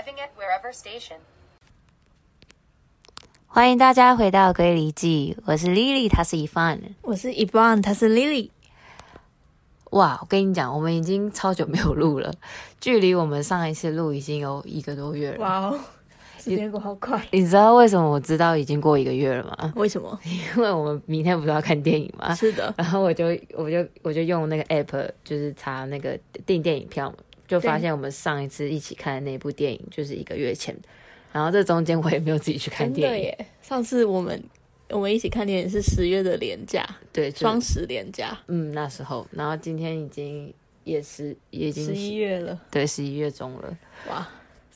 [0.00, 1.18] We're now arriving at wherever station.
[3.46, 6.94] 欢迎大家回到《归离记》，我是 Lily，她是 Evan。
[7.02, 8.50] 我是 Evan，他是 Lily。
[9.90, 12.32] 哇，我跟你讲，我们已经超久没有录了，
[12.80, 15.40] 距离我们上一次录已经有一个多月了。
[15.40, 15.78] 哇哦，
[16.38, 17.20] 时间过好快。
[17.32, 19.72] 你知道为什么我知道已经过一个月了吗？
[19.76, 20.18] 为什么？
[20.24, 22.34] 因为我们明天不是要看电影吗？
[22.34, 27.12] 是的，然后我就我就我就用那个 app，就是查那个订电影票，
[27.50, 30.72] 就发现我们上一次一起看的那部电影就是一个月前。
[31.32, 33.46] 然后这中间我也没有自己去看电影，耶！
[33.60, 34.40] 上次我们
[34.88, 40.52] 我们一起看电影是十月的连假，对，双十连假，嗯那时候，然后今天已经
[40.84, 42.60] 也是也已经十一月了。
[42.70, 43.76] 对十一月中了。
[44.08, 44.28] 哇，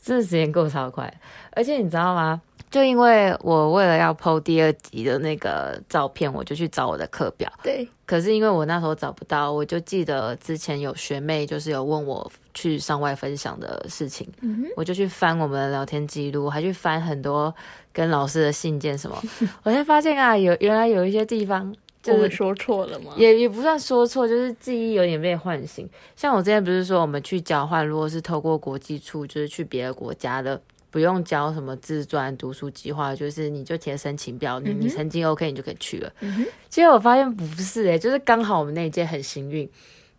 [0.03, 1.13] 这时间过超快，
[1.53, 2.43] 而且你知道吗？
[2.71, 7.53] 就因为我为了要 PO 第二集的那个照片，我就去找我的课表。
[7.63, 17.55] 对，可是因为我那时候找不到，我就记得之前有学妹就是有问我去上外分享的事情，嗯我就去翻我们的聊天记录，还去翻很多
[17.93, 19.23] 跟老师的信件什么，
[19.65, 23.13] 我才发现啊，有原来有一些地方我就是们说错了吗？
[23.17, 25.89] 也也不算说错，就是记忆有点被唤醒。
[26.15, 30.61] 像我之前不是说我们去交换，如果是透过国际处，就是去别的国家的，
[30.95, 36.09] 不用交什么自传读书计划，就是你就填申请表，你你成绩 OK，你就可以去了。
[36.21, 39.69] 嗯，结果我发现不是诶、就是刚好我们那一届很幸运，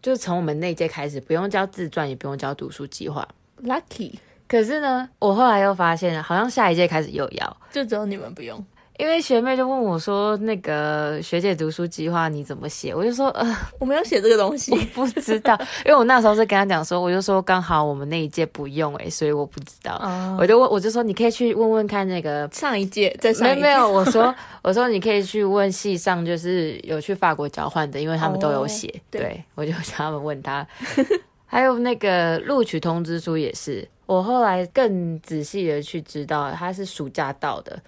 [0.02, 3.26] 就是从我们那一届开始，不用交自传，也不用交读书计划。
[3.64, 4.16] Lucky，
[4.50, 8.62] 可是呢，我后来又发现，好像下一届开始又要，就只有你们不用。
[8.97, 12.95] 因为学妹就问我说，那个学姐读书计划你怎么写？
[12.95, 15.05] 我就说，呃，我没有写这个东西我。
[15.05, 19.99] 不知道，因为我那时候是跟她讲说，我就说刚好我们那一届不用诶、所以我不知道。
[20.01, 28.88] 哦我就问，我就说你可以去问问看那个上一届在上一届没没有，我说我说你可以去问系上，就是有去法国交换的，因为他们都有写。
[28.88, 30.66] 哦对对，我就叫他们问他。
[31.45, 37.79] 还有那个录取通知书也是，我后来更仔细的去知道，他是暑假到的，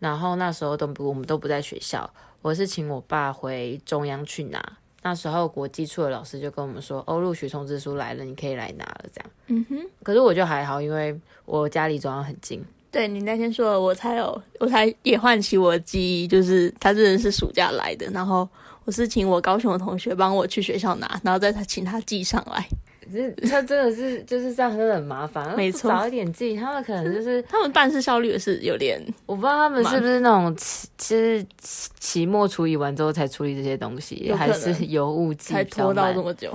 [0.00, 2.10] 然后那时候都不我们都不在学校，
[2.42, 4.60] 我是请我爸回中央去拿。
[5.02, 9.30] 那时候国际处的老师就跟我们说，哦，录取通知书来了，你可以来拿了，这样。
[9.46, 18.46] 嗯哼，可是我就还好，因为我家离中央很近，对你那天说了，我才有，我才也唤起我的记忆，就是他真的是暑假来的，然后
[18.84, 22.66] 我是请我高雄的同学帮我去学校拿，然后再他请他寄上来。
[23.12, 25.56] 这他真的是就是这样，真的很麻烦。
[25.56, 36.52] 没错早一点寄，他们可能就是他们办事效率也是有点，我不知道他们是不是那种期其实期期末处理完之后才处理这些东西，还是 有误寄才拖到这么久。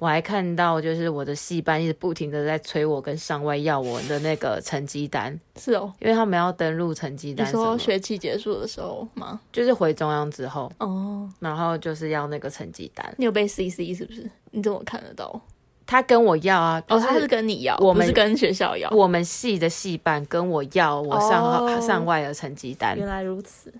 [0.00, 9.40] 我还看到就是我的戏班一直不停的在催我跟上外要我的那个成绩单，是哦，因为他们要登录成绩单什么，说学期结束的时候吗？
[9.52, 13.12] 就是回中央之后，哦，然后就是要那个成绩单。
[13.18, 14.30] 你有被 CC 是不是？
[14.52, 15.42] 你怎么看得到？
[15.88, 18.90] 他跟我要啊，哦，他是跟你要，我们是跟学校要。
[18.90, 21.80] 我们系的系办跟我要我上、哦。
[21.80, 23.72] 上外的成绩单，原来如此，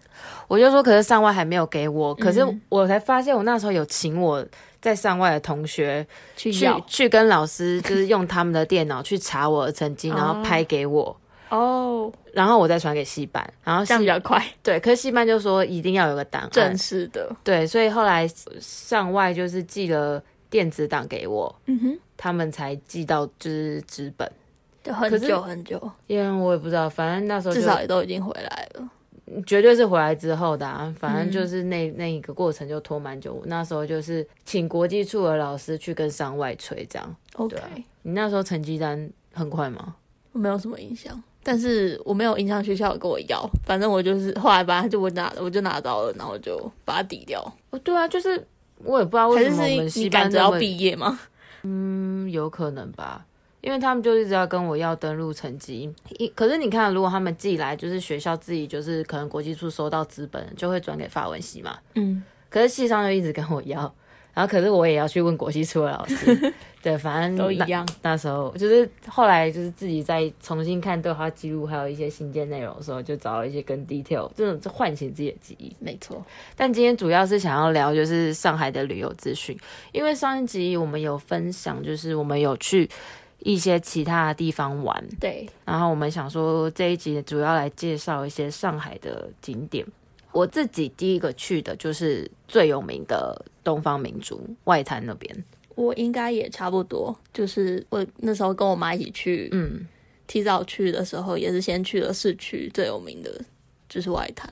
[0.47, 4.43] 我就说，可是上外还没有给我，可是嗯我才发现，我那时候有请我
[4.81, 11.15] 在上外的同学去去去跟老师，就是用他们的电脑去查我的成绩，哦 然后拍给我，
[11.51, 16.51] 哦，然后我再传给系班，然后这样比较快，对，可是系班就说一定要有个档案。
[16.51, 17.31] 正，式的。
[17.45, 18.27] 对，所以后来
[18.61, 24.31] 上外就是寄了电子档给我，嗯哼，他们才寄到就是纸本，
[24.83, 28.91] 就很久很久，因为我也不知道，反正那时候至少也都已经回来了。
[29.47, 33.35] 绝对是回来之后的、啊，反正嗯就是那、那一个过程就拖蛮久。
[33.35, 37.17] 我那时候就是请国际处的老师去跟上外催这样。
[37.35, 37.57] OK，
[38.03, 39.97] 你那时候成绩单很快吗？
[40.33, 47.39] 我没有什么印象，但是我没有印象学校跟我要，反正我就是后来把它就我拿我就拿到了，然后就把它抵掉。
[47.69, 48.43] 哦，对啊，就是
[48.84, 51.19] 我也不知道为什么我们是西你赶着要毕业吗？
[51.62, 53.27] 嗯，有可能吧，
[53.61, 55.93] 因为他们就一直要跟我要登录成绩。
[56.19, 61.76] 一可是你看，如果他们寄来，就是学校自己就是可能国际处收到资本，就会转给法文系嘛。
[61.94, 63.93] 嗯，可是系上就一直跟我要，
[64.38, 67.85] 然后可是我也要去问国际处的老师， 对，反正都一样。
[68.02, 75.75] 那时候就是后来就是自己再重新看对话记录，还有一些信件内容的时候，就找了一些跟 detail，真的是唤醒自己的记忆。
[75.81, 76.25] 没错，
[76.55, 79.58] 但今天主要是想要聊就是上海的旅游资讯，
[79.90, 82.88] 因为上一集我们有分享，就是我们有去
[83.41, 89.84] 一些其他的地方玩，对，然后我们想说这一集主要来介绍一些上海的景点。
[90.33, 95.45] 我自己第一个去的就是最有名的东方明珠外滩那边，
[95.75, 99.87] 我应该也差不多，就是我那时候跟我妈一起去，嗯，
[100.27, 103.41] 提早去的时候也是先去了市区最有名的，
[103.89, 104.49] 就是外滩。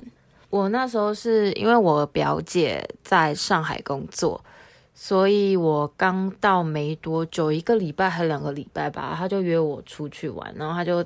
[0.48, 4.42] 我那时候是因为我表姐在上海工作，
[4.94, 11.04] 所以我刚到没多久，一个礼拜还两个礼拜吧，她就约我出去玩，然后她就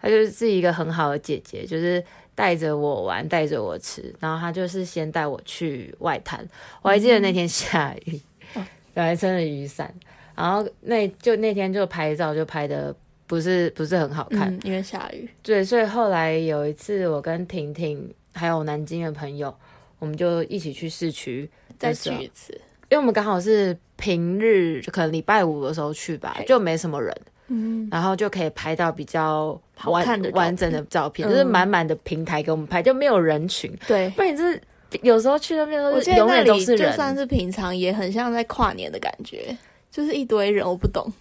[0.00, 2.02] 她就是一个很好的姐姐，就是
[2.34, 6.46] 带着我玩，带着我吃，然后他就是先带我去外滩，
[6.82, 8.20] 我还记得那天下雨，
[8.94, 9.92] 我还撑着雨伞，
[10.34, 12.94] 然后那就那天就拍照就拍的
[13.26, 19.54] 不是不是很好看，嗯，因为下雨，对，所以后来有一次我跟婷婷还有南京的朋友，
[19.98, 21.48] 我们就一起去市区
[21.78, 22.52] 再去一次。
[22.90, 27.16] 因为我们刚好是平日，就可能礼拜五的时候去吧，就没什么人，
[27.52, 29.48] 嗯，然后就可以拍到比较
[29.84, 33.70] 完好看的完整的照片，嗯就是满满的平台给我们拍，就没有人群。
[33.86, 34.08] 对。
[34.10, 34.60] 不然你就是
[35.02, 39.56] 有时候去那边我都是永远都是人，就算是平常，也很像在跨年的感觉，
[39.90, 41.12] 就是一堆人，我不懂。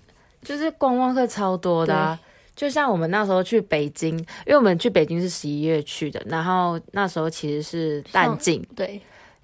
[0.44, 2.20] 就是观光客超多的、啊。
[2.54, 9.02] 就像我们那时候去北京，因为我们去北京是十一月去的，然后那时候其实是淡季，对，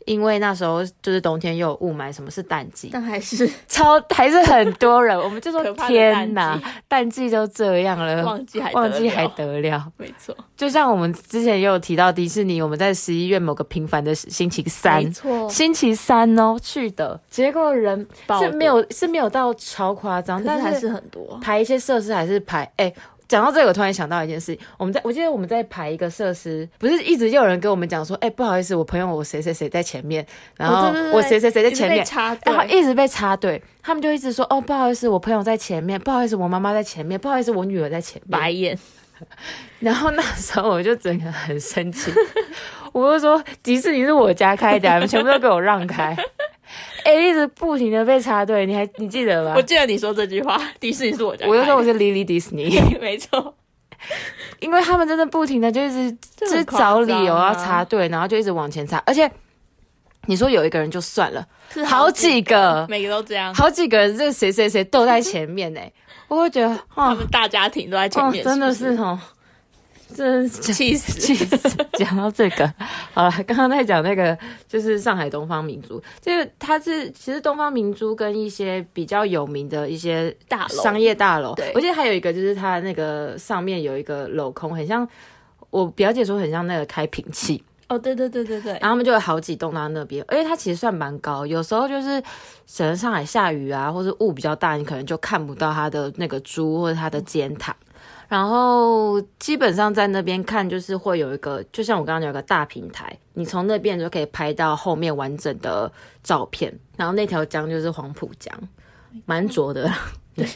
[0.07, 2.89] 因为那时候就是冬天又有雾霾，什么是淡季？
[2.91, 9.91] 但还是超还是很多人， 我们就说天哪淡季，淡季就这样了，忘记还忘记还得了。
[9.97, 18.07] 没错，就像我们之前也有提到迪士尼，我们在十一月某个平凡的星期三没，错，星期三哦去的，结果人
[18.39, 21.37] 是没有是没有到超夸张，但可是还是是很多。
[21.41, 22.93] 排一些设施还是排哎。
[23.27, 30.25] 讲到这个，我突然想到一件事，我们在我记得我们在排一个设施，不是一直就有人跟我们讲说，哎、不好意思，我朋友我谁谁谁在前面，
[30.55, 32.05] 然后我谁谁谁在前面，
[32.45, 38.39] 然后一直被插队，他们就一直说哦，不好意思，我朋友在前面，不好意思，我妈妈在前面，不好意思，我女儿在前面。
[38.39, 38.77] 白眼，
[39.79, 42.11] 然后那时候我就整个很生气，
[42.93, 46.15] 我就说迪士尼是我家开的，你们全部都给我让开。
[47.07, 49.61] 哎、一直不停的被插队，你还你记得吗我？
[49.61, 53.55] 记得你说这句话， 迪士尼是我家我就说我是 Lily Disney， 没错，
[54.59, 59.31] 因为他们真的不停的就一直就找理由要插队，然后就一直往前插，而且
[60.25, 65.79] 你说有一个人就算了，是好几个，每个都这样，好几个人，这个谁谁谁都在前面呢、
[66.27, 68.87] 我会觉得 哦，他们大家庭都在前面，哦，真的是？
[68.97, 69.17] 哦，
[70.15, 71.77] 真是气死，气死！
[71.93, 72.73] 讲到这个，
[73.13, 74.37] 好了，刚刚在讲那个
[74.67, 81.53] 就是上海东方明珠，这个它是其实东方明珠跟一些比较有名的一些大楼商业大楼。
[81.55, 85.07] 对，我记得还有一个就是它那个上面有一个镂空，很像
[85.69, 88.71] 我表姐说很像那个开瓶器，哦，对对对对对。
[88.73, 97.75] 然，后他们就有好几栋到那边，而且它其实算蛮高，有时候就是可能上海下雨啊，或者雾比较大，你可能就看不到它的那个珠或者它的尖塔。
[98.27, 105.91] 然后基本上在那边看，就是会有一个，就像我刚刚讲有个大平台，你从那边就可以拍到后面完整的
[106.23, 106.73] 照片。
[106.97, 108.53] 然后那条江就是黄浦江，
[109.25, 109.89] 蛮浊的。
[110.35, 110.47] 对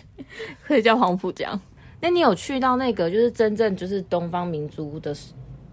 [0.68, 1.60] 可以叫黄浦江，
[2.02, 5.16] 那你有去到那个就是真正就是东方明珠的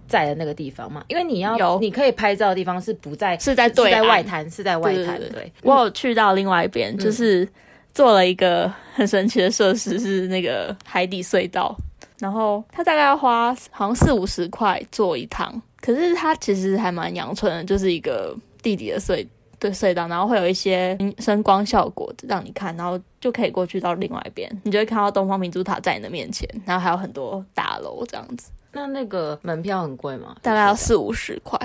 [0.06, 1.04] 在的那个地方吗？
[1.08, 5.52] 因为你要有你可以拍照的地方是不在是在是在外滩，是在外滩，对对对对。
[5.62, 7.46] 我有去到另外一边，就是
[7.94, 11.76] 做了一个很神奇的设施，是那个海底隧道。
[12.18, 19.24] 然后它大概要花好像四五十块坐一趟，可是它其实还蛮阳春的，就是一个地底的隧
[19.60, 30.34] 对隧道，然后会有一些声光效果让你看，然后就可以过去到另外一边，你就会看到东方明珠塔在你的面前，然后还有很多大楼这样子，那那个门票很贵吗？
[30.42, 31.56] 大概要四五十块。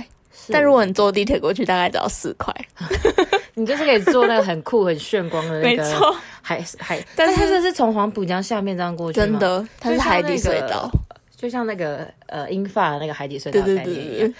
[0.50, 2.53] 但如果你坐地铁过去，大概只要四块。
[3.56, 10.90] 你就是可以做那个很酷、很炫光的那个 没错，海海，但是它这是从黄浦江下面这样过去吗真，的，它是海底隧道。
[11.36, 14.34] 就像那个呃英法那个海底隧道概念一样。。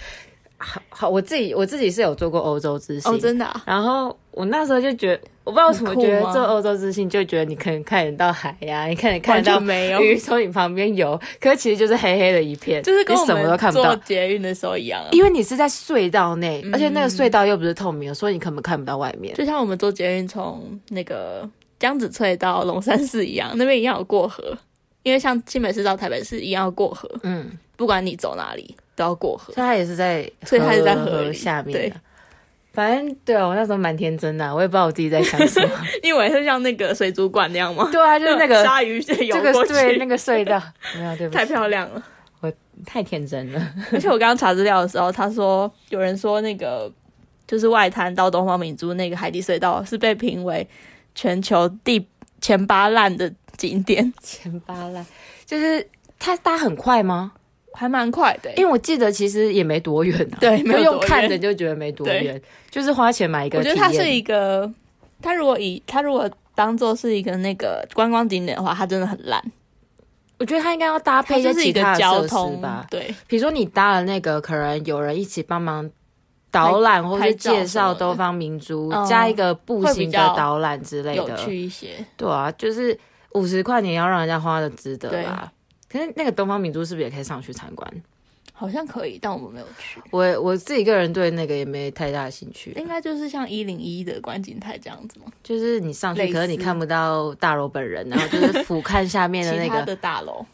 [0.64, 13.94] 好好，我自己我自己是有做过欧洲之行，哦，真的、啊，然后我那时候就觉得，我不知道为什么觉得做欧洲之行就觉得你可能看得到海呀、 你可能看得到没有，鱼从你旁边游，可是其实就是黑黑的一片，就是跟什么都看不到。
[13.96, 15.08] 捷运的时候一样啊。
[15.12, 19.34] 因为你是在隧道内，嗯而且那个隧道又不是透明的，所以你根本看不到外面。
[19.34, 24.56] 就像我们坐捷运从那个江子翠到龙山寺一样，那边一样有过河。
[25.02, 29.66] 因为像新北市到台北市一样要过河，嗯，不管你走哪里都要过河所以。
[29.66, 31.96] 他也是在， 所以它是在河下面对的。
[32.72, 35.70] 反正对啊，我那时候蛮天真的啊，我也不知道我自己在想什么。
[36.02, 37.88] 你以为是像那个水族馆那样吗？
[37.92, 40.60] 对啊，就是那个 鲨鱼游这个过去，对那个隧道，
[40.98, 42.02] 没有对不起，太漂亮了。
[42.40, 42.52] 我
[42.84, 43.74] 太天真了。
[43.92, 46.92] 而且我刚刚查资料的时候，他说有人说那个
[47.46, 50.68] 就是外滩到东方明珠那个海底隧道是被评为
[51.14, 52.04] 全球第
[52.40, 55.06] 前八烂的景点，前八烂，
[55.46, 55.86] 就是
[56.18, 57.32] 它搭很快吗？
[57.76, 62.40] 还蛮快的欸、因为我记得其实也没多远啊，对没有用看的就觉得没多远，
[62.70, 63.62] 就是花钱买一个我。
[63.64, 64.72] 觉得它是一个，
[65.20, 69.42] 它如果以它如果当做是一个那个观光景点的话，它真的很烂。
[70.38, 75.88] 我觉得它应该要搭配一个些其他的设施交通吧，对比如说你搭了那个，可能有人一起帮忙
[76.50, 81.36] 导览或是介绍东方明珠，嗯加一个步行的导览之类的有的。
[81.36, 81.88] 趣一些。
[82.16, 82.96] 对啊，就是
[83.32, 85.50] 五十块，你也要让人家花的值得啦。
[85.94, 87.88] 可是那个东方明珠是不是也可以上去参观？
[88.52, 90.00] 好像可以，但我们没有去。
[90.10, 95.26] 我我自己个人对那个也没太大兴趣，应该就是像一零一的观景台这样子吗？
[95.44, 100.44] 就是你上去，可是你看不到大楼本人，然后就是俯瞰下面的那个， 的大楼，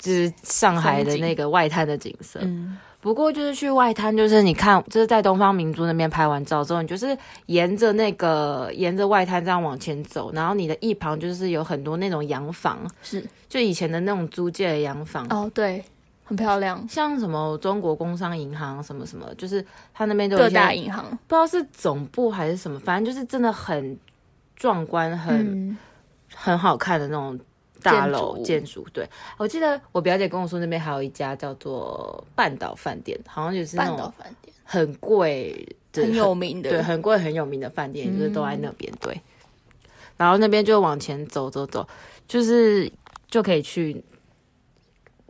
[0.00, 2.40] 就是上海的那个外滩的景色。
[2.42, 15.26] 嗯，不过就是去外滩，就是你看，就是在东方明珠那边拍完照之后，你就是沿着那个沿着外滩这样往前走，然后你的一旁就是有很多那种洋房，是就以前的那种租界的洋房。
[15.30, 15.84] 哦，对，
[16.22, 23.98] 很漂亮，像什么中国工商银行什么什么，就是它那边都有各大银行，不知道是总部还是什么，反正就是真的很
[24.54, 25.76] 壮观、很、嗯，
[26.32, 27.36] 很好看的那种
[27.82, 28.86] 大楼建建筑。
[28.92, 38.92] 对，我记得我表姐跟我说，那边还有一家叫做半岛饭店，好像就是那半岛种饭店很贵、很有名的，对很贵很有名的饭店，就是都在嗯那边。
[39.00, 39.20] 对，
[40.16, 41.86] 然后那边就往前走走走，
[42.26, 42.90] 就是
[43.28, 44.02] 就可以去。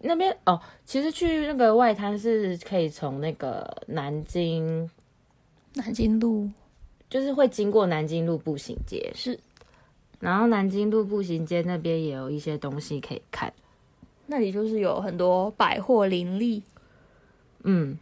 [0.04, 4.90] 那边哦，其实去那个外滩是可以从那个南京
[5.74, 6.50] 南京路
[7.08, 9.38] 就是会经过南京路步行街，是
[10.22, 13.52] 然后南京路步行街那边也有一些东西可以看。
[14.26, 16.62] 那里就是有很多百货林立。
[17.64, 17.98] 嗯，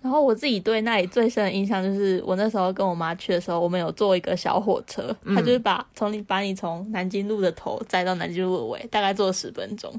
[0.00, 5.34] 然后我自己对那里最深的印象就是，我那时候跟我妈去的时候，我们有坐一个小火车，嗯。
[5.34, 9.92] 它就是把从你把你从南京路的头载到南京路的尾，大概坐十分钟，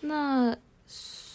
[0.00, 0.54] 那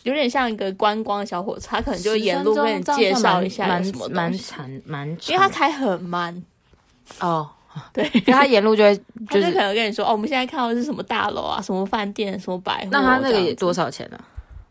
[0.03, 6.43] 有点像一个观光的小火车，它可能就沿路跟你介绍一下蛮什么蛮长蛮长，因为它开很慢，
[7.19, 7.49] 哦，
[7.93, 8.95] 对，因为它沿路就会
[9.27, 14.19] 他就就是可能跟你说，哦，我们现在看到的是什么大楼啊，什么饭店，什么百货，那他那个也多少钱呢、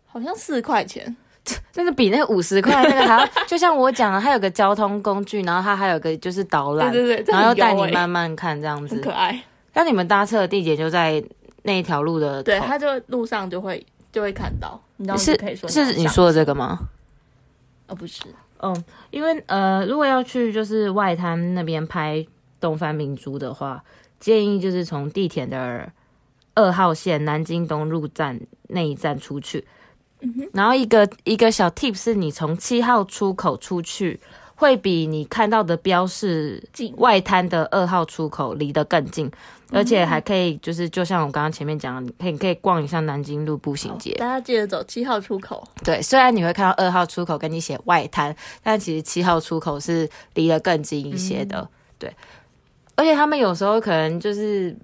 [0.06, 1.16] 好像四块钱，
[1.74, 9.10] 那个比那个五十块那个还要，就像我讲的，他有个交通工具，然后他还有个就是导览，对对对，然后很优欸要带你慢慢看这样子很可。
[9.10, 9.40] 爱。
[9.74, 11.22] 那你们搭车的地点就在
[11.62, 16.78] 那一条路的头，对，它就路上就会就会看到，你知道是可以说是你说的这个吗？
[17.86, 18.22] 哦，不是，
[18.60, 22.26] 嗯，因为呃，如果要去就是外滩那边拍
[22.66, 23.84] 东方明珠的话，
[24.18, 25.88] 建议就是从地铁的
[26.54, 29.64] 二号线南京东路站那一站出去。
[30.52, 34.18] 然后一个一个小 tip 是你从七号出口出去，
[34.56, 36.60] 会比你看到的标示
[36.96, 39.30] 外滩的二号出口离得更近，
[39.70, 44.12] 而且还可以就是就像我刚刚前面讲的，你可以你可以逛一下南京路步行街。
[44.14, 45.62] 大家记得走七号出口。
[45.84, 51.68] 对，虽然你会看到二号出口跟你写外滩，但其实七号出口是离得更近一些的。
[51.98, 52.12] 对，
[52.96, 54.76] 而且他们有时候可能就是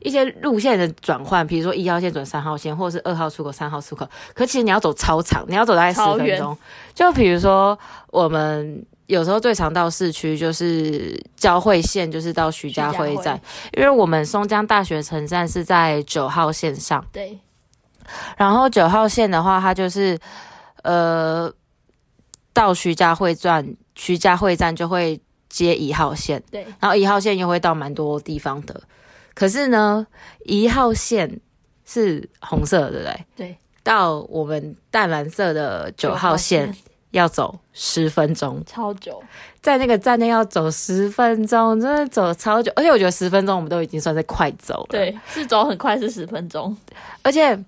[0.00, 6.58] 一些路线的转换，比如说一号线转三号线，或者是二号出口、三号出口，可其实你要走超长，你要走大概十分钟。
[6.94, 7.78] 就比如说
[8.10, 8.84] 我们。
[9.06, 13.40] 有时候最常到市区就是交汇线，就是到徐家汇站，
[13.74, 17.38] 因为我们松江大学城站是在九号线上，对，
[18.36, 20.18] 然后九号线的话，它就是
[20.82, 21.48] 呃
[22.52, 25.20] 到徐家汇站，徐家汇站就会
[25.56, 28.78] 接一号线，对，然后一号线又会到蛮多地方的。
[29.32, 30.06] 可是呢，
[30.44, 31.40] 一号线
[31.86, 33.26] 是红色的，对不对？
[33.34, 36.76] 对，到我们淡蓝色的九号线
[37.12, 39.22] 要走十分钟，超久，
[39.62, 42.70] 在那个站内要走十分钟，真的走超久。
[42.76, 44.88] 而且我觉得十分钟我们都已经算是快走了。
[44.90, 46.76] 对，是走很快，是十分钟。
[47.22, 47.58] 而且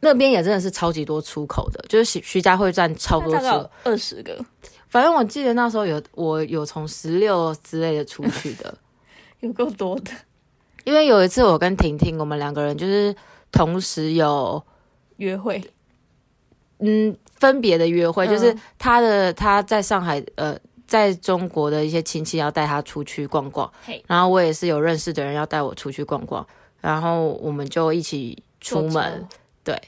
[0.00, 3.70] 那边也真的是超级多出口的，就是徐徐家汇站超多出。
[3.84, 4.42] 二十个，
[4.88, 8.76] 反正我记得那时候有我有从十六之类的出去的，
[9.40, 10.10] 有够多的。
[10.84, 13.14] 因为有一次我跟婷婷，我们两个人就是
[13.52, 14.62] 同时有
[15.18, 15.62] 约会。
[16.80, 18.30] 嗯分别的约会，嗯。
[18.30, 20.58] 就是他的他在上海呃。
[20.88, 23.70] 在中国的一些亲戚要带他出去逛逛。
[23.84, 26.46] 嘿，然后我也是有认识的人要带我出去逛逛，
[26.80, 29.28] 然后我们就一起出门，
[29.62, 29.78] 对，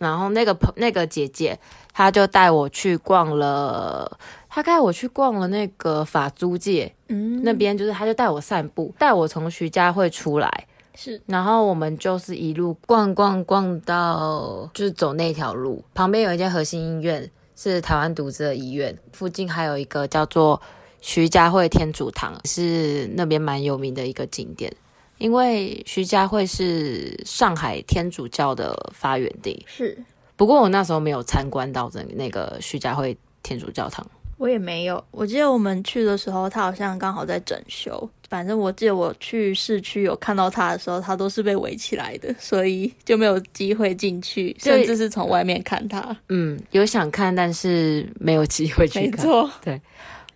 [0.00, 1.58] 然后那个朋那个姐姐，
[1.92, 11.20] 她就带我去逛了，她带我去逛了那个法租界、嗯，那边，就是她就带我散步，带我从徐家汇出来，是。
[11.26, 20.58] 然后我们就是一路逛逛逛到就是走那条路，旁边有一间核心医院，是台湾独资的医院，附近还有一个叫做
[21.02, 24.72] 徐家汇天主堂，是那边蛮有名的一个景点。
[25.20, 29.96] 因为徐家汇是上海天主教的发源地，是，
[30.34, 34.04] 不过我那时候没有参观到这那个徐家汇天主教堂。
[34.38, 35.04] 我也没有。
[35.10, 38.08] 我记得我们去的时候，他好像刚好在整修。
[38.30, 46.16] 反正我记得我去市区有看到他的时候，他都是被围起来的， 所以就没有机会进去，甚至是从外面看他。
[46.30, 49.26] 嗯，有想看，但是没有机会去看。
[49.26, 49.50] 没错，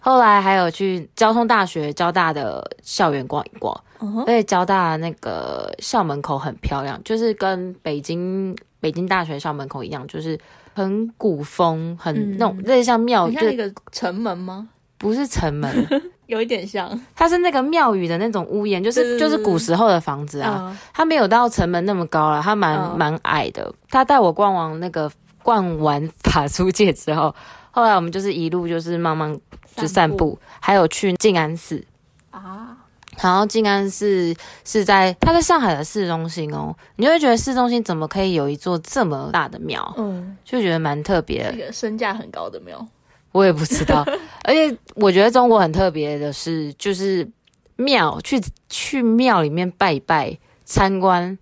[0.04, 4.20] 后来还有去交通大学交大的校园逛一逛，嗯哼。
[4.24, 10.38] 而且交大那个校门口很漂亮，就是跟北京北京大学校门口一样，就是
[10.74, 12.36] 很古风，很、嗯。
[12.38, 14.68] 那种类似像庙，像一个城门吗？
[14.98, 15.88] 不是城门，
[16.26, 17.00] 有一点像。
[17.16, 20.66] 它是那个庙宇的那种屋檐，就是就是古时候的房子啊。
[20.68, 20.78] 嗯。
[20.92, 22.98] 它没有到城门那么高了，它蛮嗯。
[22.98, 23.72] 蛮、矮的。
[23.88, 25.10] 他带我逛完那个
[25.42, 27.34] 逛完法租界之后，
[27.70, 29.34] 后来我们就是一路就是慢慢
[29.76, 31.84] 就散步，还有去静安寺。
[32.30, 32.76] 啊，
[33.22, 41.52] 然后静安寺是在它在上海的市中心哦，你就会觉得市中心怎么可以有一座这么大的庙，嗯，就觉得蛮特别的。
[41.52, 42.84] 这个身价很高的庙，
[43.30, 44.04] 我也不知道，
[44.42, 47.28] 而且我觉得中国很特别的是，就是
[47.76, 51.38] 庙去去庙里面拜一拜参观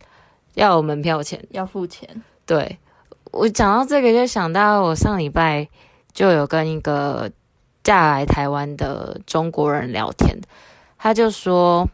[0.55, 1.43] 要有门票钱。
[1.51, 2.07] 要付钱。
[2.45, 2.79] 对
[3.31, 5.67] 我讲到这个，就想到我上礼拜
[6.13, 7.31] 就有跟一个
[7.83, 10.39] 嫁来台湾的中国人聊天，
[10.99, 11.89] 他就说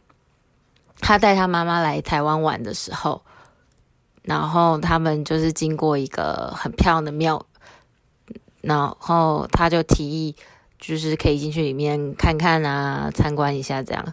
[1.01, 3.23] 他带他妈妈来台湾玩的时候，
[4.23, 7.47] 然后他们就是经过一个很漂亮的庙，
[8.61, 10.37] 然后他就提议
[10.79, 14.13] 就是可以进去里面看看啊，参观一下这样。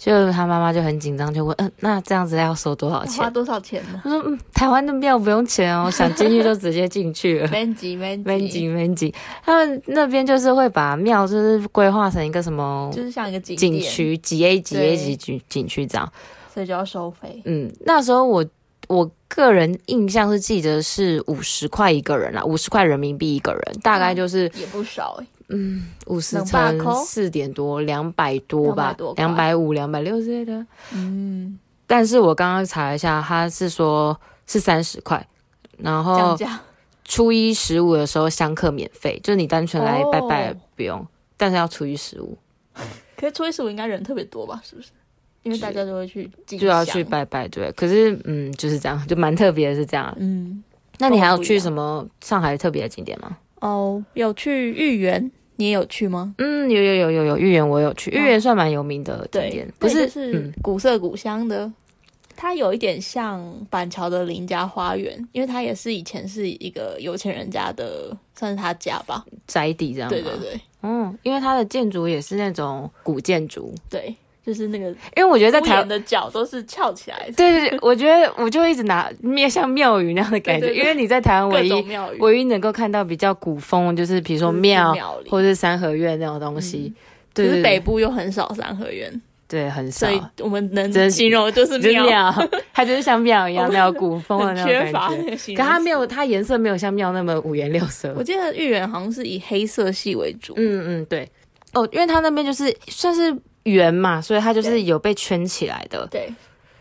[0.00, 4.00] 就他妈妈就很紧张，就问：“嗯、那这样子要收多少哼，钱？”花多少钱呢？
[4.02, 7.46] 他说：“嗯，台湾的庙不用钱哦，想进去就直接进去了。
[9.44, 16.10] 他们那边就是会把庙就是规划成一个什么就是像一个景区，几 A 几 A 对级景景区这样。
[16.54, 17.42] 所以就要收费。
[17.44, 18.42] 嗯，那时候我
[18.88, 25.26] 我个人印象是记得是五十块一个人啦，五十块人民币一个人，大概就是也不少哎、
[26.06, 30.66] 五十乘四点多，两百多吧200多，块两百五、两百六之类的。
[30.92, 35.26] 嗯，但是我刚刚查了一下，他是说是三十块，
[35.78, 36.36] 然后
[37.04, 42.38] 初一十五的时候香客免费，就是你单纯来拜拜哦不用，但是要初一十五
[43.16, 44.60] 可是初一十五应该人特别多吧？
[44.64, 44.88] 是不是？
[45.42, 47.02] 因为大家都会去就要去。
[47.02, 47.72] 拜拜，对。
[47.72, 50.14] 可是嗯，就是这样，就蛮特别的是这样。
[50.18, 50.62] 嗯，
[50.98, 53.36] 那你还有去什么上海特别的景点吗？
[53.60, 56.34] 哦，有去豫园，你也有去吗？
[56.38, 61.70] 嗯，有有有有有，豫园我有去，豫园算蛮有名的景点，不是是嗯古色古香的。
[62.34, 69.22] 它有一点像板桥的林家花园，因为它也是以前是一个有钱人家的，算是他家吧。
[69.46, 70.16] 宅邸这样吗？
[70.16, 74.14] 对对对嗯，因为它的建筑也是那种古建筑，对，
[74.44, 80.82] 就是那个因为我觉得在台湾的脚都是翘起来的，对对对，我觉得我就一直拿面像庙宇那样的感觉，对对对。
[80.82, 81.84] 因为你在台湾唯一
[82.18, 84.96] 唯一能够看到比较古风，就是比如说庙
[85.28, 86.92] 或者是三合院那种东西。
[87.32, 89.08] 对对对可是北部又很少三合院，
[89.46, 90.08] 对很少。
[90.08, 95.08] 所，以我们能真形容就是庙，庙， 它就是像庙一样那种古风的那种缺乏。
[95.54, 98.12] 可它没有，它颜色没有像庙那么五颜六色。
[98.18, 98.22] 我。
[98.24, 101.30] 记得豫园好像是以黑色系为主，嗯嗯，对。
[101.72, 103.32] 哦，因为它那边就是算是
[103.64, 106.06] 圆嘛，所以它就是有被圈起来的。
[106.10, 106.32] 对，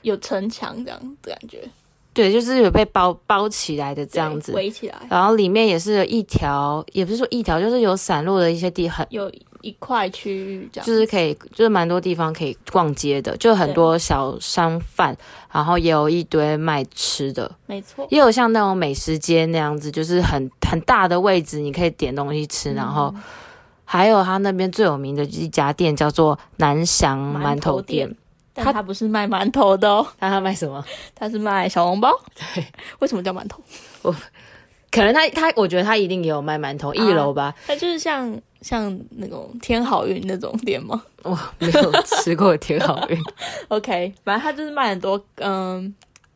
[0.01, 1.61] 有城墙这样的感觉，
[2.13, 4.53] 对，就是有被包包起来的这样子。
[4.53, 15.15] 围起来，然后里面也是有一条，也不是说一条，就是有散落的一些地，很有一块区域这样，就是可以，就是蛮多地方可以逛街的，就很多小商贩，
[15.51, 23.21] 然后也有一堆卖吃的，没错，也有像那种美食街那样子，就是很很大的位置，你可以点东西吃，然后嗯
[23.91, 28.17] 还有他那边最有名的一家店叫做南翔馒馒头头店店，
[28.53, 30.85] 但它不是卖馒头的哦，那他卖什么？
[31.15, 32.11] 他是卖小笼包。
[32.53, 32.63] 对，
[32.99, 33.59] 为什么叫馒头？
[34.03, 34.15] 我
[34.91, 43.19] 可能他他，我觉得他一定也有卖馒头，一楼吧，他就是像像那种天好运那种店吗我没有吃过，天好运。
[43.69, 45.91] OK，反正他就是卖很多嗯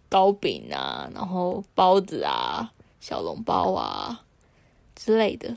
[0.10, 2.68] 糕饼啊，然后包子啊、
[3.00, 4.20] 小笼包啊
[4.96, 5.56] 之类的。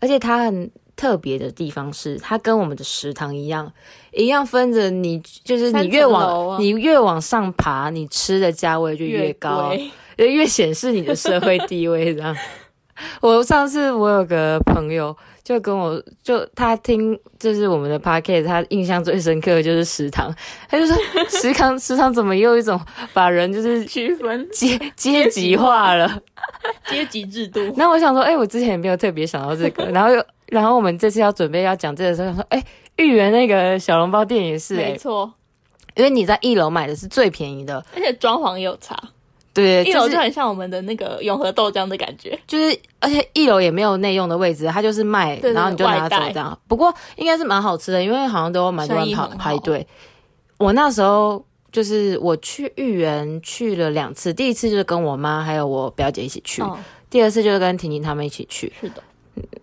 [0.00, 3.72] 而且他很特别的地方是，它跟我们的食堂一样，
[4.12, 12.12] 一样分着你，就是你越往、啊你越往上爬，你吃的价位就越高，贵就越显示你的社会地位。
[12.12, 12.36] 这样，
[13.22, 20.34] 我上次我有个朋友就跟我就他听就是我们的 podcast，他印象最深刻的就是食堂，
[20.68, 20.96] 他就说
[21.28, 22.80] 食堂 食堂怎么又一种
[23.12, 26.20] 把人就是区分阶阶级化了。
[26.90, 27.60] 阶级制度。
[27.76, 32.64] 那我想说，哎、我之前也没有特别想到这个，然后又，然后我们这次要准备要讲这个的时候，想说，哎、
[32.96, 35.32] 豫园那个小笼包店也是、哎，没错，
[35.94, 38.96] 因为你在一楼买的是最便宜的，而且装潢也有差。
[39.54, 42.38] 对，一楼就就是很像我们的那个永和豆浆的感觉。
[42.46, 46.56] 就是，而且一楼也没有内用的位置，它就是卖，对对然后你就拿走这样。
[46.68, 49.84] 不过应该是蛮好吃的，因为好像都有蛮多人排排队。
[50.58, 56.76] 我那时候就是我去豫园去了两次，第一次就是跟我妈还有我表姐一起去，嗯，
[57.10, 58.72] 第二次就是跟婷婷他们一起去。
[58.80, 59.02] 是的，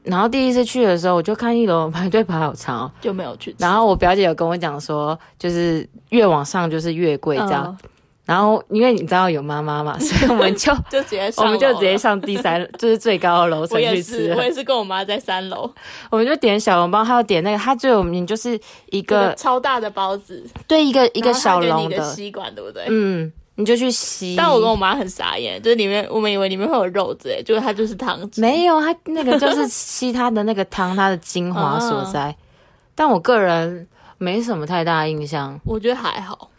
[0.03, 2.91] 然后第一次去的时候，我就看一楼排队排好长哦。
[3.01, 3.55] 就没有去。
[3.59, 7.65] 然后我表姐有跟我讲说，就是越往上就是越贵这样。
[7.81, 7.89] 嗯
[8.25, 11.71] 然后因为你知道有妈妈嘛， 所以我们就就直接上我们就。
[11.75, 15.71] 直接上第三，就是最高的楼层我也去吃是，我也是跟我妈在三楼，
[16.09, 18.55] 我们就点小笼包，还有点那个，它最有名就是
[18.89, 22.85] 一一个个超大的包子，对一个一一个小笼的，吸管，对不对？
[22.87, 24.35] 嗯，你就去吸。
[24.37, 28.41] 但我跟我妈很傻眼，就是里面我们以为里面会有肉之类，结果它就是汤汁。
[28.41, 32.35] 没有，它那个就是吸它的那个汤，它的精华所在。
[32.95, 33.87] 但我个人
[34.17, 36.49] 没什么太大印象，我觉得还好，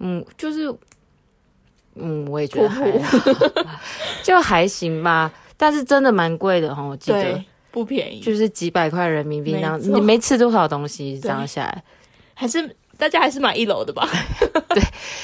[0.00, 0.74] 嗯，就是，
[1.94, 3.70] 嗯，我也觉得普还普好
[4.22, 5.30] 就还行吧。
[5.56, 11.82] 但是真的蛮贵的哈，我记得，不便宜，就是几百块人民币这样，没你没吃多少东西这样下来。
[12.34, 14.08] 还是大家还是买一楼的吧，
[14.68, 14.82] 对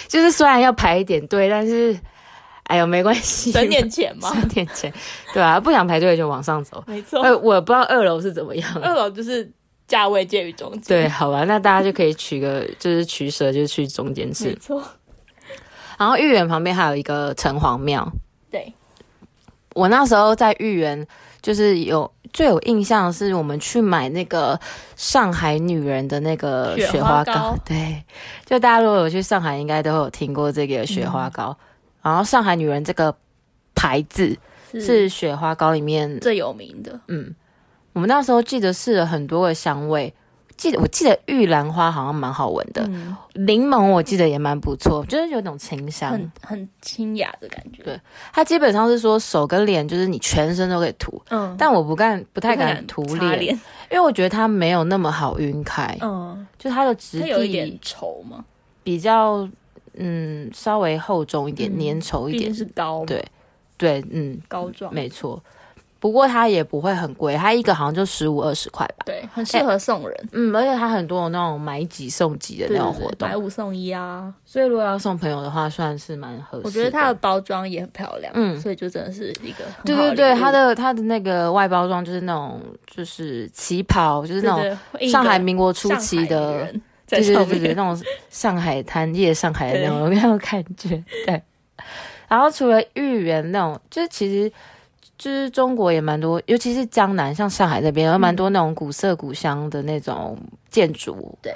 [0.09, 1.99] 就是虽然要排一点队，但是
[2.65, 4.33] 哎呦没关系，省点钱嘛。
[4.33, 4.93] 省点钱，
[5.33, 6.83] 对啊，不想排队就往上走。
[6.87, 8.75] 没错，呃，我不知道二楼是怎么样。
[8.83, 9.51] 二楼就是
[9.89, 10.83] 价位介于中间。
[10.83, 14.55] 对，，好吧，那大家就可以取个就是取舍，就是去中间没吃。
[14.57, 14.83] 错，
[15.99, 18.11] 然后豫园旁边还有一个城隍庙，
[18.51, 18.73] 对，
[19.75, 21.07] 我那时候在豫园
[21.43, 24.59] 就是有最有印象的是我们去买那个
[24.97, 28.05] 上海女人的那个雪雪花花糕对，
[28.45, 31.57] 就大家如果有去上海，应该都有听过这个雪花膏。
[32.03, 33.15] 然后上海女人这个
[33.75, 34.37] 牌子
[34.73, 36.99] 是雪花膏里面最有名的。
[37.09, 37.35] 嗯，
[37.93, 40.15] 我们那时候记得试了很多个香味，
[40.61, 46.11] 记得我记得玉兰花好像蛮好闻的，嗯，柠檬我记得也蛮不错，就是有种清香。
[46.13, 47.83] 很很清雅的感觉。
[47.83, 47.99] 对
[48.31, 53.55] 它基本上是说手跟脸就是你全身都可以涂，嗯，但我不敢不不太敢涂脸，脸。
[53.91, 58.45] 因为我觉得它没有那么好晕开，嗯，就它的质地有一点地稠嘛，
[58.85, 59.49] 比较
[59.95, 62.55] 嗯稍微厚重一点，嗯粘稠一点。
[62.55, 63.25] 是膏，对
[63.79, 64.93] 对，嗯，膏状。
[64.93, 65.43] 没错。
[66.01, 69.05] 不过它也不会很贵，它一个好像就十五二十块吧。
[69.05, 70.29] 对，很适合送人。
[70.33, 74.33] 嗯，而且它很多有那种买几送几的那种活动，买五送一啊。
[74.47, 76.63] 所以如果要送朋友的话，算是蛮合适。
[76.65, 91.05] 我觉得它的包装也很漂亮，嗯所以就真的是一个很对对对，它的它的那个外包装就是那种就是旗袍，就是那种上海民国初期的女，人在对对，对对对，那种上海滩夜上海的那种那种感觉。
[91.27, 91.43] 对，
[92.27, 94.51] 然后除了豫园那种，就是其实。
[95.21, 100.35] 就是中国也蛮多，尤其是江南，像上海那边有蛮多那种古色古香的那种
[100.71, 101.55] 建筑，对，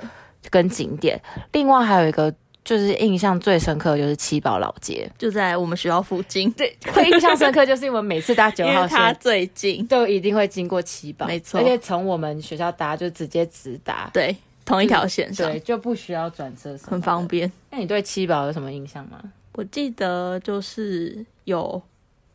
[0.51, 1.19] 跟景点。
[1.53, 2.31] 另外还有一个
[2.63, 17.27] 就是印象最深刻的就是七宝老街，就在我们学校附近，对，会印象深刻，就是因为每次搭九号 它线最近，都一定会经过七宝，没错而且从我们学校搭就直接直达，对，同一条线上对，，就不需要转车，很方。
[17.27, 17.51] 便。
[17.71, 19.19] 那你对七宝有什么印象吗？
[19.55, 21.81] 我记得就是有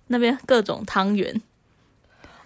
[0.10, 1.34] 那边各种汤圆，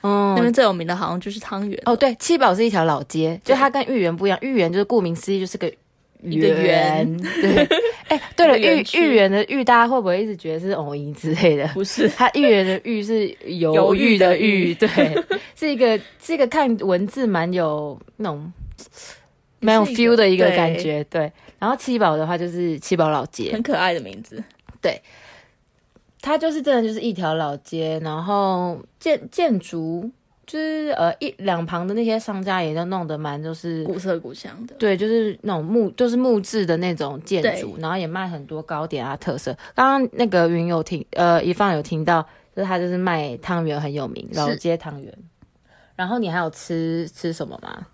[0.01, 0.33] 嗯。
[0.35, 1.81] 那边最有名的好像就是汤圆。
[1.85, 5.67] 哦，对，七宝是一条老街，就它跟豫园不一样，豫园就是顾名思义就是个
[6.21, 7.17] 一个圆。
[7.41, 7.67] 对，
[8.07, 11.67] 哎，对了，豫豫园的豫，大家会不会一直觉得是偶音之类的？
[11.73, 12.07] 不是。
[12.09, 14.87] 它豫园的豫是犹犹豫的豫对，
[15.55, 18.51] 是一个是一个看文字蛮有那种
[19.59, 21.31] 蛮有 feel 的一个感觉，对。
[21.59, 24.43] 然后七宝的话就是七宝老街，很可爱的名字，
[26.23, 30.09] 它就是真的就是一条老街，然后建建筑
[30.47, 34.73] 就是呃一两旁的那些商家也都弄得蛮就是古色古香的。
[34.79, 39.53] 对，就是那种木就是木质的那种建筑，然后也卖很多糕点啊特色。
[39.75, 42.21] 刚刚那个云有听呃一放有听到，
[42.55, 45.13] 就是他就是卖汤圆很有名，是老街汤圆。
[45.97, 47.85] 然后你还有吃吃什么吗？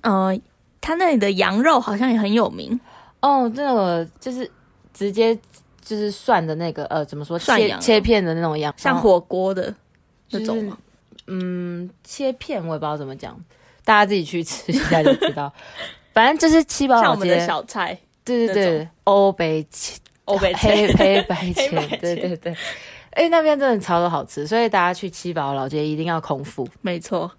[0.00, 0.40] 呃，
[0.80, 2.80] 他那里的羊肉好像也很有名，
[3.20, 4.50] 哦，这个就是
[4.94, 5.38] 直接
[5.84, 9.72] 就是涮的那个呃怎么说切涮羊切片的那种羊，像火锅的
[10.30, 10.78] 那就是种吗？
[11.26, 13.38] 嗯，切片我也不知道怎么讲，
[13.84, 15.52] 大家自己去吃一下就知道。
[16.12, 22.56] 反正就是七宝老像我们的街，小菜，对对对欧北切欧北黑菜， 黑白切黑白，切对对对。
[23.10, 27.30] 哎，那边真的超多好吃，所以大家去七宝老街一定要空腹，没错，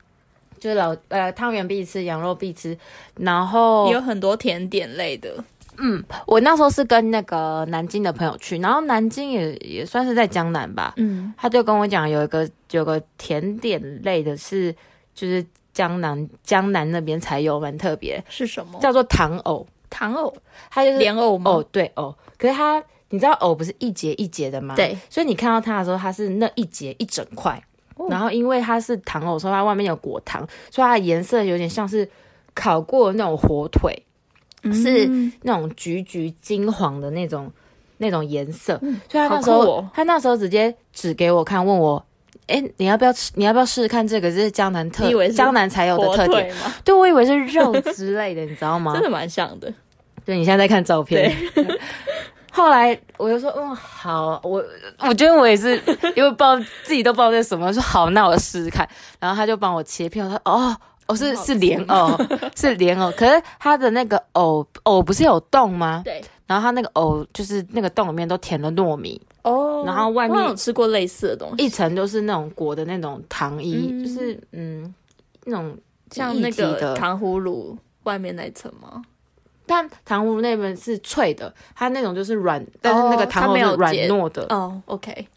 [0.59, 2.77] 就是老呃汤圆必吃，羊肉必吃。
[3.17, 5.35] 然后也有很多甜点类的，
[6.25, 14.73] 我那时候是跟那个南京的朋友去，然后南京也也算是在江南吧，嗯，他就跟我讲有一个有个甜点类的是
[15.13, 18.79] 就是江南江南那边才有，蛮特别，是什么？
[18.79, 20.33] 叫做糖藕，糖藕、
[20.69, 21.51] 它就是莲藕吗？
[21.51, 24.75] 哦对藕，可是它你知道藕不是一节一节的吗？
[24.75, 27.61] 对，所以你看到它的时候，它是那一节一整块，
[27.95, 28.07] 哦。
[28.09, 32.09] 然后因为它是糖藕，所以它外面有果糖，所以它的颜色有点像是
[32.53, 33.93] 烤过的那种火腿，
[34.73, 37.51] 是嗯那种橘橘金黄的那种
[37.97, 38.77] 那种颜色。
[38.79, 42.03] 所以他那时候，哦他那时候直接指给我看，问我。
[42.47, 43.31] 哎，你要不要吃？
[43.33, 44.29] 你要不要试试看这个？
[44.29, 46.55] 这是江南特江南才有的特点。
[46.57, 46.71] 吗？
[46.85, 49.01] 对，我以为是肉之类的，你知道吗真？
[49.01, 49.73] 的蛮像的。
[50.23, 51.35] 对，你现在在看照片。
[52.51, 54.63] 后来我就说，嗯，好，我
[54.99, 55.75] 我觉得我也是，
[56.15, 58.87] 因为不知道自己都不知道这是什么，说好，那我试试看。
[59.19, 62.17] 然后他就帮我切片，我说哦，哦是是莲藕，
[62.55, 63.11] 是莲藕。
[63.11, 66.01] 可是它的那个藕藕不是有洞吗？
[66.03, 74.03] 对，然后它那个藕就是那个洞里面都填了糯米，哦然后外面我有吃过类似的东西，一层都是那种裹的那种糖衣，嗯。
[74.05, 74.93] 就是嗯
[75.45, 75.77] 那种
[76.11, 79.01] 像那个糖葫芦外面那一层吗？
[79.67, 85.27] 但糖葫芦那边是脆的，它那种就是软，但是那个哦它没有糖葫芦是软糯的，哦，OK，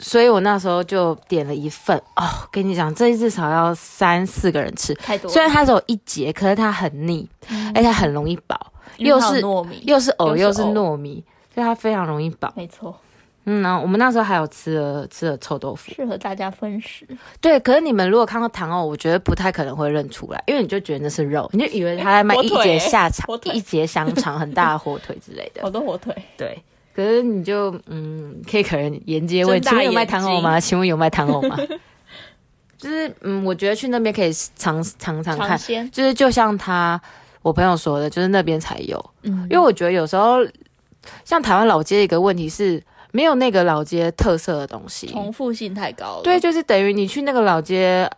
[0.00, 2.24] 所以我那时候就点了一份哦。
[2.50, 5.30] 跟你讲，这至少要三四个人吃，太多。
[5.30, 7.28] 虽然它只有一节，可是它很腻，
[7.74, 11.22] 而且它很容易饱，又是糯米，又是藕又是糯米，
[11.54, 12.52] 所以它非常容易饱。
[12.56, 12.98] 没错，
[13.44, 17.06] 嗯，然后我们那时候还有吃了吃了臭豆腐，适合大家分食。
[17.40, 17.58] 对。
[17.60, 25.70] 可是你们如果看到糖藕，我觉得不太可能会认出来，因为你就觉得那是肉， 你就以为他在卖一节下肠火、腿一节香肠、很大的火腿之类的 好。
[25.70, 26.62] 多火腿，对，
[26.94, 30.60] 可是你就嗯，可以可能沿街问，睁大请问有卖糖藕吗？
[30.60, 31.56] 请问有卖糖藕吗？
[32.76, 35.58] 就是嗯，我觉得去那边可以尝尝尝看，
[35.90, 37.00] 就是就像他
[37.42, 40.38] 我朋友说的，就是那边才有，嗯因为我觉得有时候
[41.24, 46.22] 像台湾老街一个问题是没有那个老街特色的东西，重复性太高了。
[46.22, 48.10] 对，就是等于你去那个老街。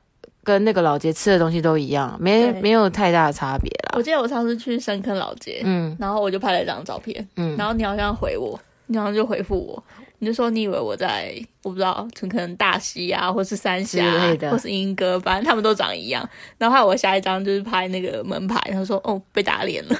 [0.45, 3.95] 跟那个老街吃的东西都一样，没对没有太大的差别啦。
[3.97, 9.83] 我记得我上次去深坑老街，嗯然后我就拍了一张照片，嗯，然后你好像回我，你好像就回复我，
[10.19, 14.03] 你就说你以为我在我不知道，可能大溪啊，或是三峡、
[14.51, 16.29] 或是莺歌，反正他们都长一样。
[16.59, 19.97] 然后我下一张就是拍那个门牌，他说哦被打脸了，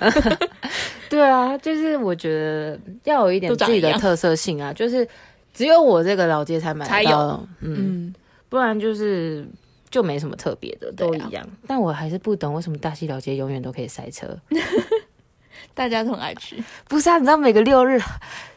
[1.09, 5.07] 对啊，就是我觉得要有一点自己的特色性啊，就是
[5.55, 8.13] 只有我这个老街才买到，嗯，
[8.49, 9.47] 不然就是
[9.93, 11.47] 就没什么特别的，都一样。
[11.69, 14.37] 但我还是不懂为什么大溪老街永远都可以塞车。
[15.75, 16.57] 大家都很爱吃。
[16.89, 18.01] 不是啊，你知道每个六日，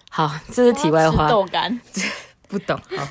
[0.09, 1.79] 好，这是题外话，豆干，
[2.47, 2.75] 不懂。
[2.97, 3.07] 好，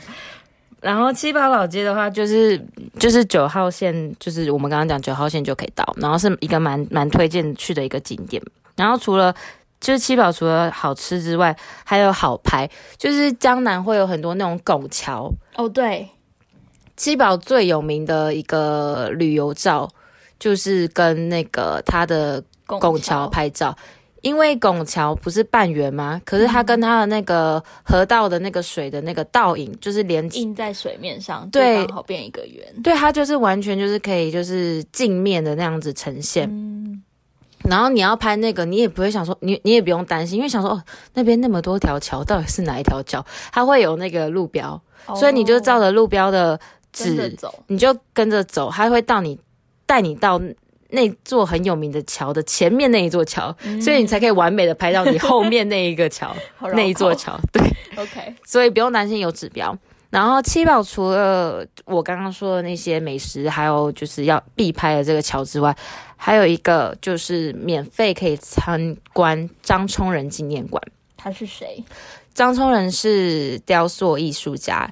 [0.80, 2.60] 然后七宝老街的话，就是
[2.98, 8.42] 就是九号线，就是我们刚刚讲九号线就可以到，然后是一个蛮蛮推荐去的一个景点。
[8.76, 9.34] 然后除了
[9.80, 15.32] 就是七宝除了好吃之外，还有好拍，就是江南会有很多那种拱桥。
[15.54, 16.08] 哦对，
[16.96, 19.88] 七宝最有名的一个旅游照，
[20.38, 23.76] 就是跟那个它的拱桥拍照。
[24.22, 26.18] 因为拱桥不是半圆吗？
[26.24, 32.64] 可是它跟它的那个河道的那个水的那个倒影，就是连印在水面上，对就刚好变一个圆。
[32.82, 36.48] 对它就是完全就是可以就是镜面的那样子呈现。
[36.50, 37.02] 嗯，
[37.68, 43.22] 然后你要拍那个，你也不会想说，你你也不用担心，因为想说哦，那边那么多条桥，到底是哪一条桥？
[43.52, 44.80] 它会有那个路标，
[45.16, 46.58] 所以你就照着路标的
[47.36, 47.64] 走。
[47.66, 49.38] 你就跟着走，他会到你
[49.86, 50.40] 带你到
[50.90, 56.34] 那座很有名的桥的前面那一座桥，所以你才可以完美的拍到你后面那一个桥
[56.74, 57.36] 那一座桥。
[57.52, 57.62] 对，
[57.96, 59.76] OK，所以不用担心有指标。
[60.10, 65.76] 然后七宝除了我刚刚说的那些美食，还有就是要必拍的这个桥之外，
[66.16, 70.80] 还有一个就是免费可以参观张冲人纪念馆。
[71.16, 71.82] 他是谁？
[72.32, 74.88] 张冲人是雕塑艺术家，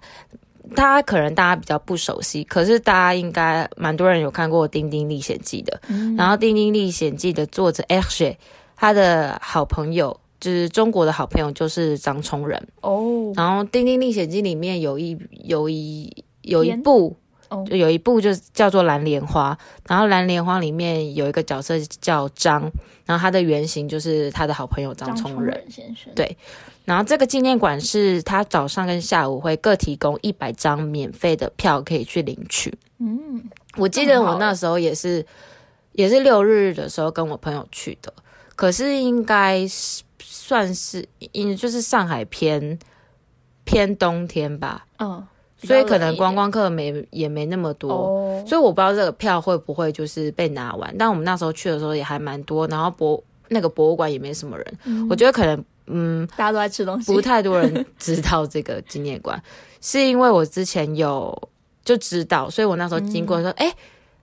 [0.75, 5.81] 他可能大家比较不熟悉，可是大家应该蛮多人有看过《丁丁历险记》的。
[6.17, 8.37] 然后《丁丁历险记》的作者 H，
[8.77, 12.61] 他的好朋友就是中国的好朋友就是张崇仁。
[12.81, 17.17] 哦，然后《丁丁历险记》里面有一有一有一部，
[17.53, 19.57] 哦就有一部就叫做《蓝莲花》，
[19.89, 22.63] 然后《蓝莲花》里面有一个角色叫张，
[23.05, 25.55] 然后他的原型就是他的好朋友张张冲人。
[25.55, 26.13] 人先生。
[26.15, 26.37] 对
[26.85, 32.77] 然后这个纪念馆是他早上跟下午会各提供一百张免费的票可以去领取。
[32.99, 33.43] 嗯，
[33.77, 35.25] 我记得我那时候也是
[35.93, 38.13] 也是六日的时候跟我朋友去的，
[38.57, 42.77] 可是应该是算是因就是上海偏
[43.65, 45.25] 偏冬天吧，嗯，
[45.63, 47.91] 所以可能观光客没也没那么多。
[47.91, 59.41] 哦，所以我不知道这个票会不会就是被拿完，但我们那时候去的时候也还蛮多，然后博那个博物馆也没什么人，我觉得可能嗯大家都在吃东西，不太多人知道这个纪念馆，
[59.81, 61.37] 是因为我之前有
[61.85, 63.73] 就知道，所以我那时候经过说，哎、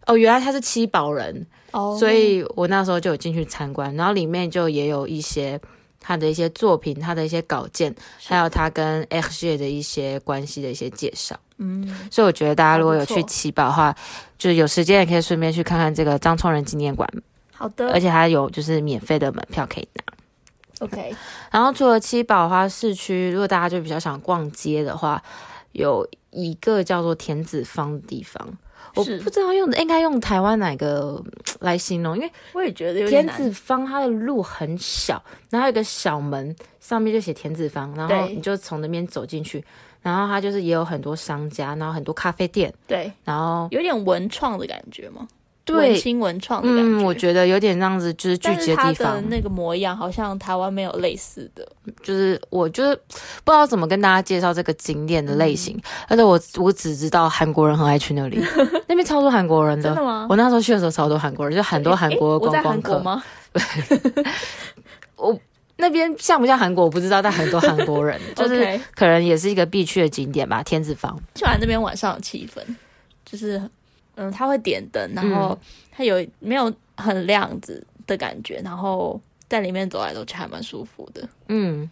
[0.08, 5.60] 哦，原来他是七宝人，哦，所以我那时候就有进去参观，然后里面就也有一些
[6.00, 7.94] 他的一些作品、他的一些稿件，
[8.26, 11.40] 还有他跟 X 界的一些关系的一些介绍。
[11.58, 13.96] 嗯，所以我觉得大家如果有去还不错奇宝的话，
[14.38, 17.10] 就是有时间也可以顺便去看看这个张聪仁纪念馆，
[17.54, 20.04] 好的，而且还有就是免费的门票可以拿。
[20.86, 21.14] OK，
[21.52, 25.22] 然后除了七宝花市区，如果大家就比较想逛街的话，
[25.74, 28.58] 有一个叫做田子坊的地方，
[29.00, 31.32] 我不知道用应该用台湾哪个嗯
[31.62, 33.38] 来形容，因为我也觉得有点田。
[33.38, 39.64] 子坊它的路很小，然后有一个小门，上面就写田子坊，然后你就从那边走进去，
[40.02, 45.28] 然后它就是也有很多商家，然后很多咖啡店，对，然后有点文创的感觉吗？
[45.76, 46.84] 文对，青文创的感觉。
[46.84, 51.68] 嗯，我觉得有点这样子，就是聚集的地方，那个模样好像台湾没有类似的。
[52.04, 52.96] 就是我就是
[53.44, 58.40] 不知道怎么跟大家介绍这个景点的类型，而且我我只知道韩国人很爱去那里，
[58.88, 59.90] 那边超多韩国人的。
[59.90, 63.00] 真的吗我那时候去的时候超多韩国人，就很多韩国观光客。
[63.00, 63.24] 吗？
[65.82, 70.62] 那边像不像韩国我不知道，但很多韩国人， 就是可能也是一个必去的景点吧。
[70.62, 72.60] 天子坊，喜欢那边晚上的气氛，
[73.26, 73.62] 就是
[74.22, 75.58] 嗯，它会点灯，然后
[75.90, 81.26] 它有没有很亮子的感觉，然后在里面走来走去还蛮舒服的。
[81.48, 81.90] 嗯，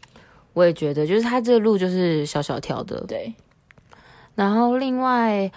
[0.52, 3.34] 我也觉得，就是它这个路就是小小条的，对，
[4.36, 5.50] 然后另外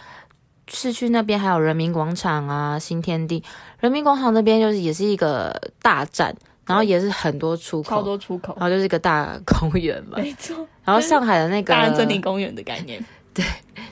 [0.69, 3.43] 市区那边还有人民广场啊、新天地。
[3.81, 5.53] 人民广场那边就是也是一个
[5.83, 6.33] 大站，
[6.67, 10.19] 然后也是很多出口超口，多出口然，后就是一个大公园嘛。
[10.19, 10.55] 没错，
[10.85, 13.05] 然后上海的那个大安森林公园的概念。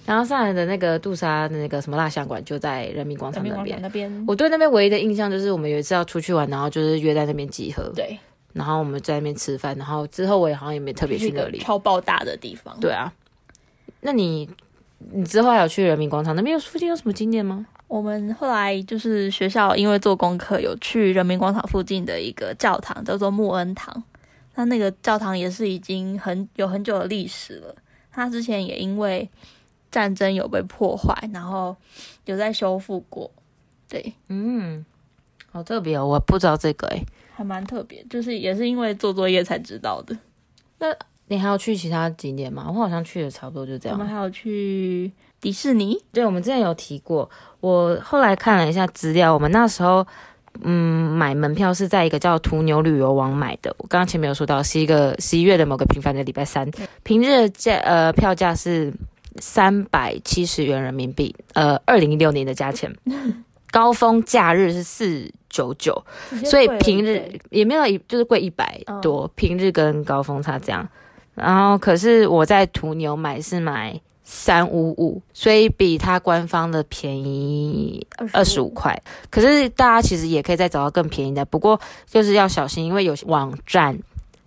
[0.05, 3.79] 然后上海的那个杜莎的那个什么蜡像馆就在人民广场那边。
[3.81, 8.18] 那边，我对那边唯一的印象就是我们有一次要出去玩，然后就是约在那边集合，对，
[8.55, 11.59] 然后我们在那边吃饭，然后之后我也好像也没特别去那里。
[11.59, 12.74] 超爆大的地方。
[12.81, 13.12] 对啊，
[14.01, 14.48] 那你
[15.12, 17.66] 你之后还有去人民广场那边有附近有什么景点吗？
[17.87, 24.03] 我们后来就是学校因为做功课，有去人民广场附近的一个教堂，叫做穆恩堂。
[24.57, 27.74] 那那个教堂也是已经很有很久的历史了。
[28.18, 29.28] 它之前也因为
[29.90, 31.76] 战争有被破坏，然后
[32.24, 33.31] 有在修复过。
[33.88, 34.85] 对，嗯，
[35.52, 37.02] 好特别哦，我不知道这个诶。
[37.33, 40.18] 还蛮特别，就是也是因为做作业才知道的。
[40.81, 40.88] 那
[41.28, 42.64] 你还有去其他景点吗？
[42.66, 43.96] 我好像去的差不多就这样。
[43.96, 50.04] 我们还有去迪士尼，对，我们之前有提过，我后来看了一下资料，我们那时候
[50.62, 53.75] 嗯买门票是在一个叫途牛旅游网买的。
[53.79, 56.71] 我刚刚前面有说到，是一个十一月的某个平凡的礼拜三，
[57.03, 58.92] 平日的价呃票价是
[59.37, 62.92] 三百七十元人民币，呃，二零一六年的价钱。
[63.71, 66.03] 高峰假日是四九九，
[66.44, 70.88] 所以平日也没有一就是贵一百多，平日跟高峰差这样。
[71.35, 78.94] 然后可是我在途牛买是买三五五，所以比它官方的便宜二十五块。
[79.30, 83.98] 可是大家其实也可以再找到更便宜的，不过就是要小心，因为有些网站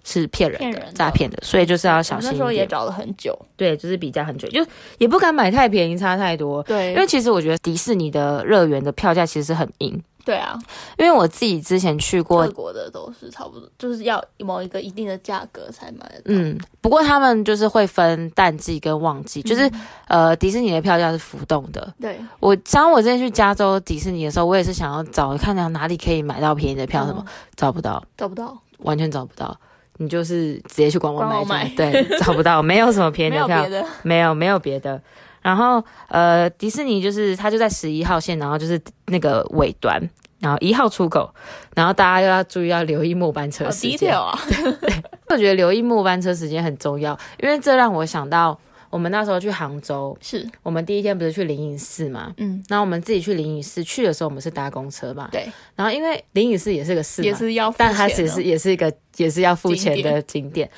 [0.04, 2.30] 是骗人的、人诈骗的，所以就是要小心。
[2.30, 3.36] 那时候也找了很久。
[3.58, 4.64] 对，就是比价很久，就
[5.00, 6.62] 也不敢买太便宜，差太多。
[6.62, 10.58] 对因为其实我觉得迪士尼的乐园的票价其实是很硬，对啊，
[10.98, 16.10] 因为我自己之前去过各国的都是差不多，就是要某一个一定的价格才买。
[16.26, 19.70] 嗯，不过他们就是会分淡季跟旺季，就是、
[20.08, 21.94] 呃，迪士尼的票价是浮动的。
[22.00, 29.56] 对，我像我之前去加州迪士尼的时候，我也是想要找看到哪里可以买到便宜的票，什么、嗯找不到，找不到，完全找不到。
[29.98, 33.64] 你就是直接去官网买对，找不到，没有什么便宜的票。
[34.02, 35.00] 没 有没有别的。
[35.42, 40.02] 然后呃，迪士尼就是它就在十一号线，然后就是那个尾端，
[40.40, 41.34] 然后一号出口，
[41.76, 44.18] 然后大家又要注意要留意末班车好时间。
[44.18, 44.38] 啊！
[45.30, 60.70] 我觉得留意末班车时间很重要，因为这让我想到我们那时候去杭州，是，我们第一天不是去灵隐寺嘛，嗯，然后我们自己去灵隐寺，去的时候我们是搭公车嘛，对，然后因为灵隐寺也是个寺嘛，也是要但它其实也是一个也是要付钱景的景点，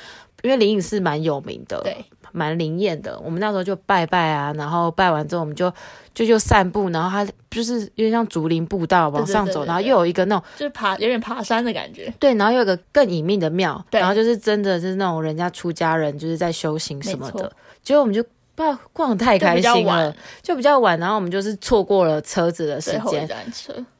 [0.42, 3.18] 因为灵隐寺蛮有名的，对，蛮灵验的。
[3.20, 5.72] 我们那时候就拜拜啊，然后拜完之后我们就
[6.12, 14.00] 就就散步，然后它就是有点像竹林步道往上走，对对对对然后又有一个那种就是爬有点爬山的感觉，对，然后又有一个更隐秘的庙，对。
[14.00, 17.50] 然后就是真的是那种人家出家人就是在修行什么的，
[17.82, 23.28] 结果我们就不知道逛得太开心了晚，就比较晚，然后我们就是错过了车子的时间，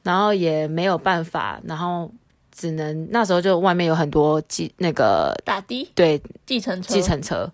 [0.03, 2.09] 然后也没有办法，然后
[2.53, 5.91] 只能那时候就外面有很多计那个打的？
[5.97, 7.51] 对计程车，计程车，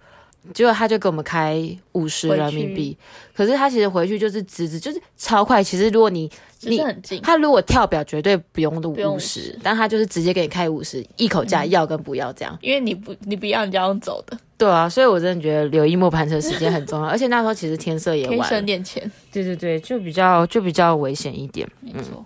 [0.55, 1.63] 结果他就给我们开
[1.93, 2.97] 五十人民币，
[3.35, 12.59] 可是他其实回去就是直直就是超快，其实如果你只是很近，他如果跳表绝对不用的五十但他就是直接给你开五十，一口价要跟不要这样。
[12.63, 18.53] 因为你不你不要你就要用走的，对啊，所以我真的觉得留意末班车时间很重要， 而且那时候其实天色也晚。
[18.53, 21.69] 了，点钱，对对对，就比较就比较危险一点。
[21.81, 22.25] 没错，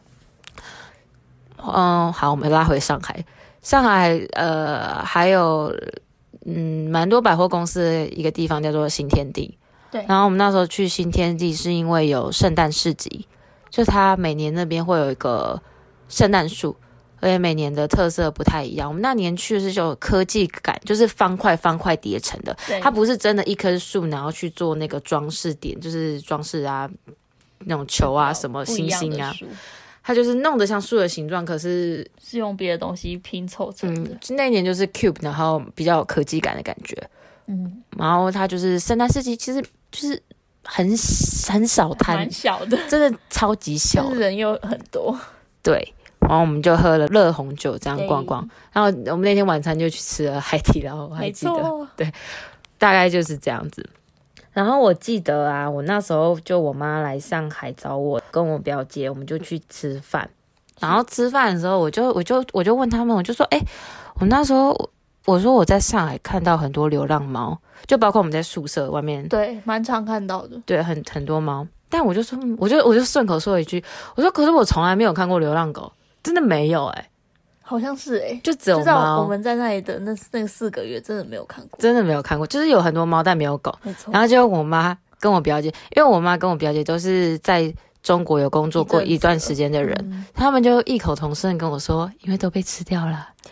[1.59, 3.25] 嗯，好，我们拉回上海。
[3.61, 5.75] 上海呃还有
[6.45, 9.57] 嗯蛮多百货公司的一个地方叫做新天地。
[9.91, 13.27] 对然后我们那时候去新天地是因为有圣诞市集，
[13.71, 15.63] 就它每年那边会有一个
[16.09, 16.77] 圣诞树。
[17.21, 18.87] 而且每年的特色不太一样。
[18.87, 26.87] 我们那年去的是就有科技感，就是方块方块叠成的，它不是真的一棵树，然后去做那个装饰点，就是装饰啊，
[27.61, 29.33] 那种球啊，什么星星啊，
[30.05, 36.95] 它就是弄得像树的形状，可是是用别的东西拼凑成的嗯。，就那一年就是 cube，然后比较有科技感的感觉。
[37.47, 40.23] 嗯，然后它就是圣诞市集，其实就是
[40.63, 40.87] 很
[41.49, 45.19] 很少摊蛮，小的，真的超级小人又很多。
[45.63, 45.95] 对。
[46.21, 48.49] 然后我们就喝了热红酒，这样逛逛。
[48.73, 51.89] 然后我们那天晚餐就去吃了海底捞，我还记得。
[51.97, 52.11] 对，
[52.79, 53.87] 大概就是这样子。
[54.55, 60.31] 然后我记得啊，我那时候就我妈来上海找我，跟我表姐，我们就去吃饭。
[60.81, 63.61] 然后吃饭的时候，我就我就我就问他们，我就说，哎、
[64.21, 64.91] 我那时候
[65.27, 70.57] 我说我在上海看到很多流浪猫，就包括我们在宿舍外面，对，蛮常看到的。
[70.65, 71.67] 对，很很多猫。
[71.89, 73.83] 但我就说，嗯我就我就顺口说了一句，
[74.17, 75.93] 我说，可是我从来没有看过流浪狗，
[76.23, 77.09] 真的没有哎、
[77.67, 81.81] 好像是哎、就只有猫我猫，们在那里的那那个四个月，真的没有看过。
[81.81, 83.75] 真的没有看过，就是有很多猫，但没有狗。
[83.83, 93.31] 没错，然后就我妈跟我表姐，因为我妈跟我表姐都是在中国有工作过一段时间的人，嗯他们就异口同声地跟我说，因为都被吃掉了。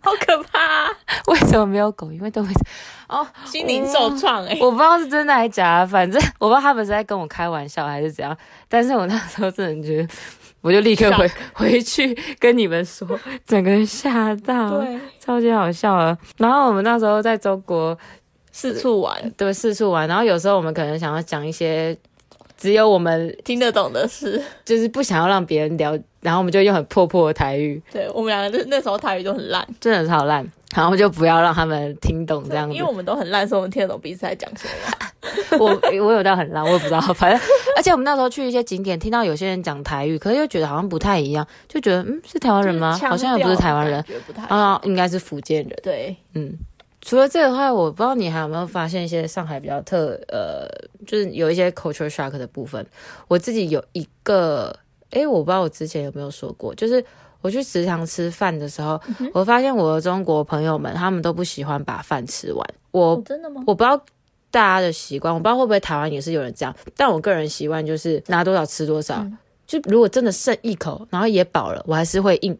[0.00, 0.90] 好可怕、啊，
[1.28, 2.12] 为什么没有狗？
[2.12, 2.50] 因为都被，
[3.46, 4.54] 心灵受创哎。
[4.60, 8.36] 我不知道是真的还是假的，反正我不知道他们是在跟我开玩笑还是怎样。
[8.68, 10.08] 但是我那时候真的觉得，
[10.64, 13.06] 我就立刻回回去跟你们说，
[13.44, 16.16] 整个人吓到，对，超级好笑了。
[16.38, 17.96] 然后我们那时候在中国
[18.50, 21.94] 四处玩，对四处玩，然后有时候我们可能想要讲一些
[22.64, 24.42] 只有我们听得懂的事。
[24.64, 32.88] 就是不想要让别人聊，然后我们就用很破破的台语，对我们两个那那时候台语就很烂，真的超烂，然后就不要让他们听懂这样子因为。
[32.88, 35.06] 我们都很烂，所以我们听得懂彼此在讲什么。
[35.58, 35.66] 我
[36.02, 37.38] 我有到很烂，我也不知道，反正
[37.76, 42.98] 而且我们那时候去一些景点，听到有些人讲台语，可是又觉得好像不太一样，就觉得嗯是台湾人吗？
[43.02, 45.78] 好像也不是台湾人，，不太啊，应该是福建人。
[45.82, 46.56] 对，嗯，
[47.04, 50.66] 除了这个的话，我不知道你还有没有发现一些上海比较特呃，
[51.06, 52.84] 就是有一些 culture shock 的部分。
[53.28, 54.74] 我自己有一个，
[55.10, 57.04] 诶，我不知道我之前有没有说过，就是
[57.42, 58.98] 我去食堂吃饭的时候，
[59.34, 62.66] 我发现我的中国朋友们他们都不喜欢把饭吃完。
[62.90, 63.62] 我哦，真的吗？
[63.66, 63.96] 我不知道
[64.50, 69.16] 大家的习惯，我不知道会不会台湾也是有人这样，但我个人习惯就是拿多少吃多少。
[69.18, 69.36] 嗯
[69.66, 72.56] 就如果真的剩一口，然后也饱了，我还是会硬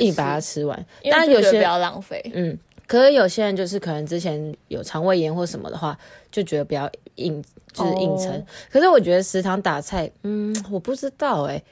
[0.00, 0.76] 硬把它吃完。
[1.02, 2.20] 因为当然有些就觉得不要浪费。
[2.34, 2.58] 嗯，
[2.88, 5.96] 可是有些人就是可能之前有肠胃炎或什么的话，
[6.32, 8.30] 就觉得比较硬，就是硬撑。
[8.32, 11.62] 哦可是我觉得食堂打菜，嗯，我不知道哎、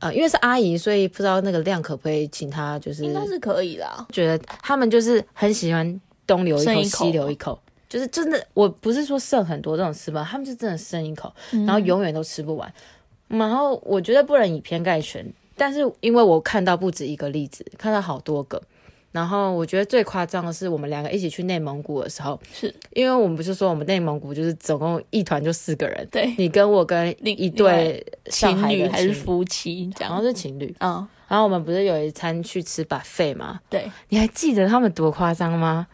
[0.00, 12.72] 呃，因为是阿姨，所以不知道那个量可不可以请她，就是应该是可以啦，觉得他们就是很喜欢东留一口西留一口，就是真的，我不是说剩很多这种吃法，他们就真的剩一口，嗯然后永远都吃不完。
[13.28, 18.62] 然后我觉得不能以偏概全，但是因为我看到不止一个例子，看到好多个。
[19.16, 30.22] 然后我觉得最夸张的是，我们两个一起去内蒙古的时候，是因为我们不是说我们内蒙古就是总共一团就四个人，对你跟我跟另一对上情侣还是夫妻这然后？
[30.22, 30.74] 是情侣。
[30.80, 33.58] 嗯，然后我们不是有一餐去吃 buffet 吗？
[33.70, 35.86] 对，你还记得他们多夸张吗？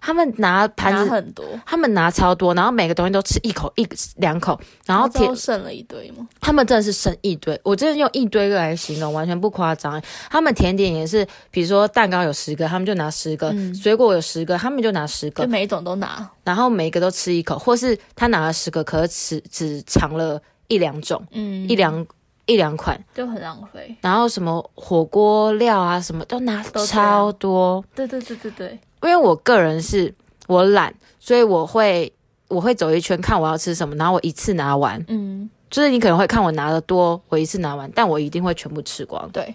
[0.00, 3.86] 他们拿盘子，拿很多，他们拿超多，然后每个东西都吃一口一
[4.16, 6.26] 两口，然后都剩了一堆吗？
[6.40, 10.00] 他们真的是剩一堆，我真的用一堆个来形容，完全不夸张。
[10.30, 22.06] 他们甜点也是，比如说蛋糕有十个，他们就拿十个；嗯水果有十个，他们就拿十个，就每一种都拿，然后每一个都吃一口，或是他拿了十个，可是只只尝了一两种，嗯，一两
[22.46, 23.94] 一两款，就很浪费。
[24.00, 27.84] 然后什么火锅料啊，什么都拿都超多。
[27.94, 30.12] 对对对对对，因为我个人是
[30.46, 32.12] 我懒，所以我会
[32.48, 35.02] 我会走一圈看我要吃什么，然后我一次拿完。
[35.08, 39.54] 嗯，就是你可能会看我拿的多，我一次拿完，但我一定会全部吃光，对，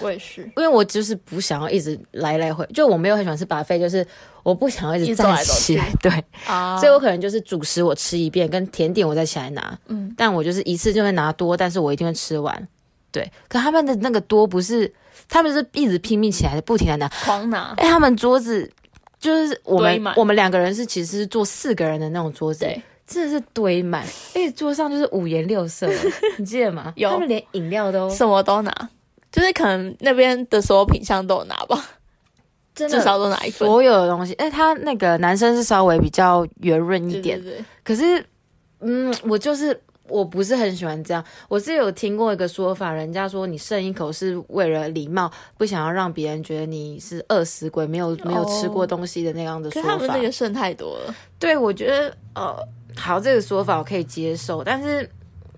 [0.00, 4.06] 我也是，因为我就是不想要一直来来回，就我没有很喜欢吃把费，就是
[4.42, 6.76] 我不想要一直站起来， 对，啊。
[6.78, 12.68] 所以我可能就是主食我吃一遍，跟甜点我再起来拿，嗯，但我就是一次就会拿多，但是我一定会吃完，
[13.12, 13.30] 对。
[13.48, 14.92] 可他们的那个多不是，
[15.28, 18.70] 他们是一直拼命起来的，不停的拿，狂拿，哎，他们桌子
[19.18, 25.94] 就是我们我们两个人是其实是坐四个人的那种桌子，对，真的是堆满，而且桌上就是五颜六色的，
[26.38, 26.92] 你记得吗？
[26.96, 27.10] 有。
[27.10, 28.88] 他们连饮料都什么都拿，
[29.32, 31.84] 就是可能那边的所有品相都有拿吧，
[32.74, 34.32] 真至少都拿一份，所有的东西。
[34.34, 38.24] 哎，他那个男生是稍微比较圆润一点，对对对，可是
[38.80, 41.24] 嗯，我就是我不是很喜欢这样。
[41.48, 49.88] 我是有听过一个说法，人家说你剩一口是为了礼貌，不想要让别人觉得你是饿死鬼，没有没有吃过东西的那样的说法。
[49.88, 52.56] 可他们那个剩太多了，对，我觉得呃，
[52.96, 55.08] 好，这个说法我可以接受，但是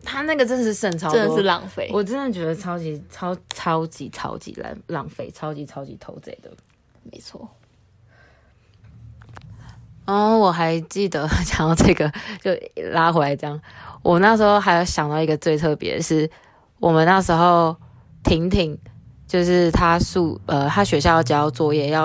[0.02, 1.90] 他那个真的是剩超多，真的是浪费。
[1.92, 6.50] 我真的觉得超级超超级超级浪浪费，超级超级偷贼的。
[7.10, 7.48] 没错，
[10.04, 12.50] 然后我还记得 讲到这个，就
[12.90, 13.58] 拉回来这样。
[14.02, 16.28] 我那时候还有想到一个最特别的是，
[16.80, 17.76] 我们那时候
[18.22, 18.78] 婷婷
[19.26, 22.04] 就是她宿呃，她学校要交作业，要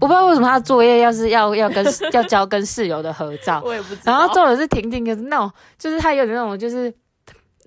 [0.00, 4.12] 我不知道为什么她作业要是要要跟 要交跟室友的合照，我也不知道。
[4.12, 6.92] 然后重点是婷婷，可是那种就是她有点那种就是。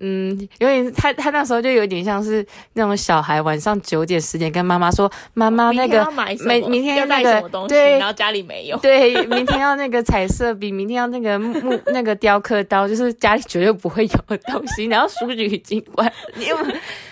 [0.04, 6.04] 嗯，有点他他那时候就有点像是那种小孩，晚上九点十点跟妈妈说：“妈妈，那个
[6.44, 14.86] 每明天要那个对，然后家里没有，对，明天要那个彩色笔，明天要那个木 那个雕刻刀，就是家里绝对不会有的东西。
[14.86, 16.62] 然后书局经关，因为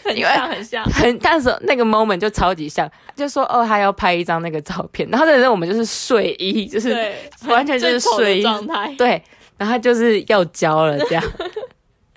[0.04, 6.90] 很像很像，很那时候那个 moment 就超级像，就说哦，他要拍一张那个照片，然后那时候我们就是睡衣，就是
[7.46, 8.42] 完全就是睡衣。
[8.42, 9.22] 状态，对，
[9.56, 11.22] 然后就是要交了这样。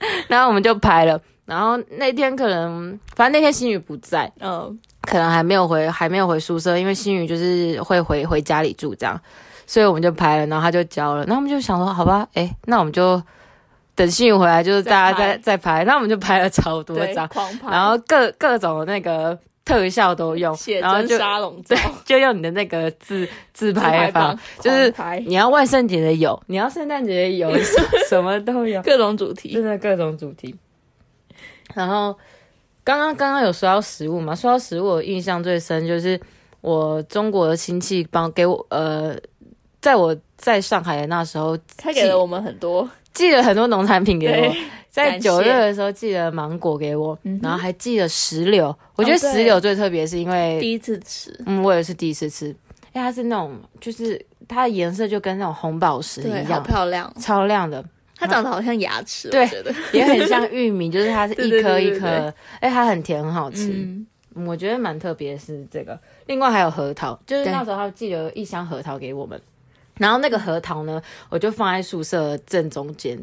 [0.28, 9.20] 然后我们就拍了，然后那天可能，反正那天新宇不在，嗯，可能还没有回，还没有回宿舍，因为新宇就是会回回家里住这样，
[9.66, 13.22] 所以我们就拍了，然后他就交了，然后我们就想说，好吧，哎，那我们就
[13.96, 17.30] 等新宇回来，就是大家再再拍，那我们就拍了超多张，
[17.70, 19.38] 然后各各种那个。
[19.66, 24.94] 特效都用，然后就沙龙对， 就用你的那个自自拍法，就是
[25.26, 27.50] 你要万圣节的有，你要圣诞节的有，
[28.10, 30.54] 什么都有，各种主题，真的各种主题。
[31.74, 32.14] 然后
[32.84, 36.20] 刚刚刚刚有说到食物嘛，说到食物，我印象最深就是
[36.60, 39.16] 我中国的亲戚帮给我，呃，
[39.82, 42.88] 在我在上海的那时候，他给了我们很多。
[43.14, 44.56] 寄了很多农产品给我，
[44.90, 48.76] 在九月的时候寄了芒果给我，然后还寄了石榴。
[48.96, 52.48] 我觉得石榴最特别，是因为第一次吃，嗯，我也是第一次吃。
[52.94, 57.84] 因为它是那种，就是它的颜色就跟那种红宝石一样，漂亮，超亮的。
[58.16, 59.50] 它长得好像牙齿，对，
[59.92, 63.88] 也很像玉米，就是它是 一颗一颗，哎，它很甜，很好吃。
[64.48, 66.00] 我觉得蛮特别是这个。
[66.28, 69.40] 另外还有核桃，就是那时候他寄了一箱核桃给我们。
[69.98, 73.18] 然后那个核桃呢，我就放在宿舍正中间，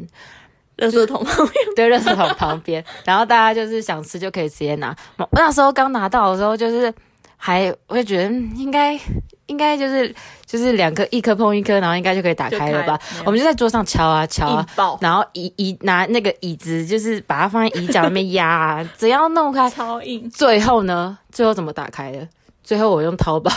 [0.77, 2.85] 热圾桶旁边，对，热圾桶旁边。
[3.05, 4.95] 然后大家就是想吃就可以直接拿。
[5.17, 6.93] 我那时候刚拿到的时候，就是
[7.37, 8.25] 还我就觉得
[8.57, 8.99] 应该
[9.47, 10.15] 应该就是
[10.47, 12.99] 就是两颗一颗碰一颗，然后应该就可以打开了吧？
[13.25, 14.67] 我们就在桌上敲啊敲啊，
[15.01, 20.31] 然后椅椅拿那个椅子，就是把它放在椅角那边压，啊， 只要弄开超硬。
[20.31, 22.29] 最后呢，最后怎么打开的？
[22.63, 23.51] 最后我用淘宝。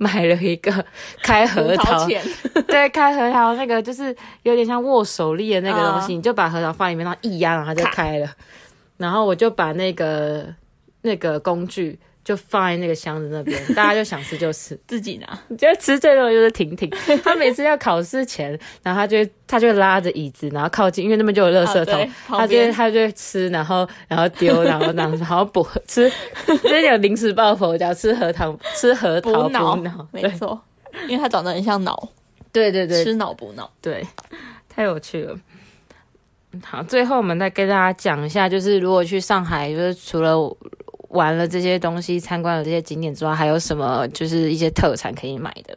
[0.00, 0.72] 买了一个
[1.22, 2.08] 开核桃，
[2.66, 8.26] 对，开核桃那个就是有点像握手力的那个东西，你就把核桃放里面，然后一压，然后它就开了。
[8.96, 10.46] 然后我就把那个
[11.02, 11.98] 那个工具。
[12.30, 15.36] 就放在那个箱子那边，大家就想吃就吃， 自己拿。
[15.48, 16.88] 你觉得吃最多的就是婷婷，
[17.24, 19.18] 她每次要考试前，然后她就
[19.48, 26.08] 她就拉着椅子，然后靠近，因为那边就有垃圾桶，她就她就吃，然后然后丢，然后然后补吃，
[26.46, 30.62] 就是有临时抱佛脚，吃核桃，吃核桃补脑，没错，
[31.08, 32.10] 因为它长得很像脑，
[32.52, 34.06] 对对对，吃脑补脑，对，
[34.68, 35.36] 太有趣了。
[36.64, 40.56] 好，最后我们再跟大家讲一下，就是如果去上海，就是除了。
[41.10, 45.76] 玩了这些东西，参观了这些景点之外，还有什么就是一些特产可以买的？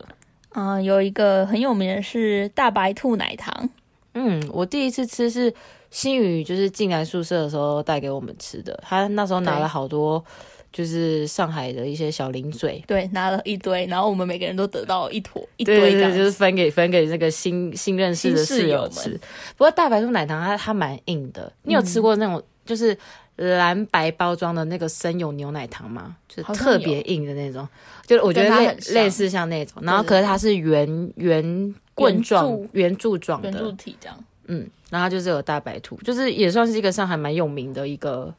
[0.55, 3.69] 嗯，有一个很有名的是大白兔奶糖。
[4.13, 5.51] 嗯，我第一次吃是
[5.89, 8.79] 新宇，就是进来宿舍的时候带给我们吃的。
[8.85, 10.23] 他那时候拿了好多，
[10.71, 12.83] 就是上海的一些小零嘴。
[12.85, 19.19] 对，拿了一堆，然后我们每个人都得到一坨一堆，就是分给分给那个新新认识的室友吃。
[19.57, 22.95] 不过大白兔奶糖它它蛮硬的，你有吃过那种就是？
[23.35, 26.15] 蓝白包装的那个生有牛奶糖吗？
[26.27, 27.67] 就是特别硬的那种，
[28.05, 34.23] 就是我觉得类类似像那种，然后可是它是圆圆棍状、圆柱状的圆柱体这样。
[34.45, 38.31] 嗯，然后就是有大白兔，就是也算是一个上海蛮有名的一个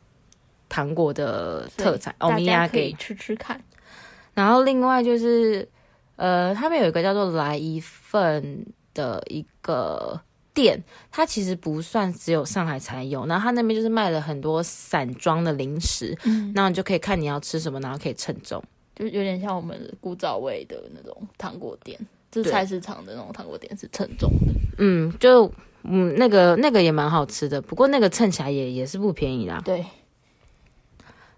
[0.68, 3.60] 糖果的特产，大家可以吃吃看。
[4.34, 5.68] 然后另外就是，
[6.16, 10.20] 呃，他们有一个叫做来一份的一个。
[10.54, 18.62] 店它其实不算只有上海才有，然后它那边就是卖了很多散装的零食，嗯，那你就可以看你要吃什么，然后可以称重，
[18.94, 21.98] 就有点像我们古早味的那种糖果店，
[22.30, 25.52] 就是菜市场的那种糖果店是称重的，嗯，就
[25.82, 29.84] 嗯那个那个也蛮好吃的，不过那个称起来也也是不便宜啦，对。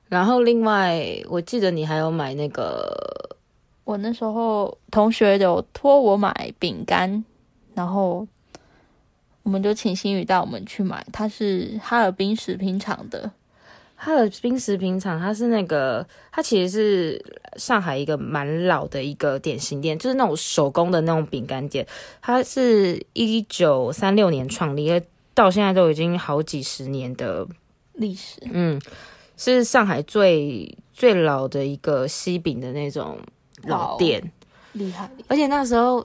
[0.08, 3.36] 然后另外我记得你还有买那个，
[3.84, 7.24] 我那时候同学有托我买饼干，
[7.74, 8.28] 然后。
[9.46, 13.30] 我们就请新宇带我们去买，它是哈尔滨食品厂的，
[13.94, 17.24] 哈尔滨食品厂，它是那个，它其实是
[17.56, 21.86] 上海一个蛮老的一个点心店，就是那种手工的那种饼干店。
[22.20, 25.00] 它是一九三六年创立，
[25.32, 27.46] 到现在都已经好几十年的，
[27.92, 28.82] 历史嗯，
[29.36, 33.16] 是上海最最老的一个西饼的那种
[33.62, 34.32] 老店。
[34.72, 36.04] 厉害，而且那时候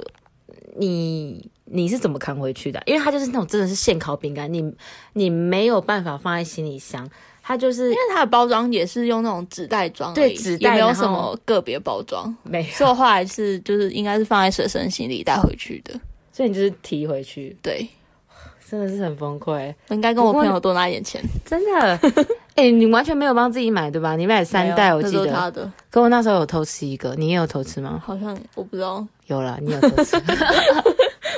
[0.78, 2.82] 你你是怎么扛回去的？
[2.86, 4.74] 因为它就是那种真的是现烤饼干，你
[5.14, 7.10] 你没有办法放在行李箱，
[7.42, 16.00] 它就是因为它的包装也是用那种纸袋装对纸袋没有什么个别包装，没有，所以我后来是就是应该是放在随身行李带回去的。
[16.32, 17.88] 所以你就是提回去，对，
[18.68, 21.22] 真的是很崩溃，我应该跟我朋友多拿一点钱。
[21.46, 22.00] 真的。
[22.56, 24.16] 哎、你完全没有帮自己买对吧？
[24.16, 25.28] 你买三袋，我记得。
[25.28, 28.02] 他的，可我那时候有偷吃一个，你也有偷吃吗？
[28.06, 30.20] 好像我不知道，有啦，你有偷吃，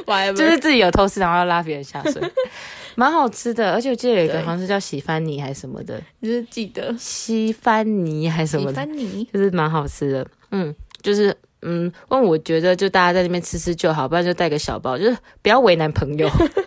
[0.06, 2.22] 就就是自己有偷吃，然后要拉别人下水，
[2.96, 3.72] 蛮好吃的。
[3.74, 10.28] 而且我记得有一个好像是叫喜番尼还是什么的，就是记得西番尼还是什喜么的，欢你，就是蛮好吃的。
[10.52, 16.30] 嗯，就是嗯，问我觉得就大家在那边吃吃就好，不然就带个小包，就是不要为难朋友。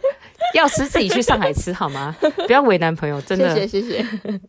[0.56, 2.16] 要吃自己去上海吃好吗？
[2.46, 3.54] 不要为难朋友，真的。
[3.54, 4.06] 谢谢谢谢。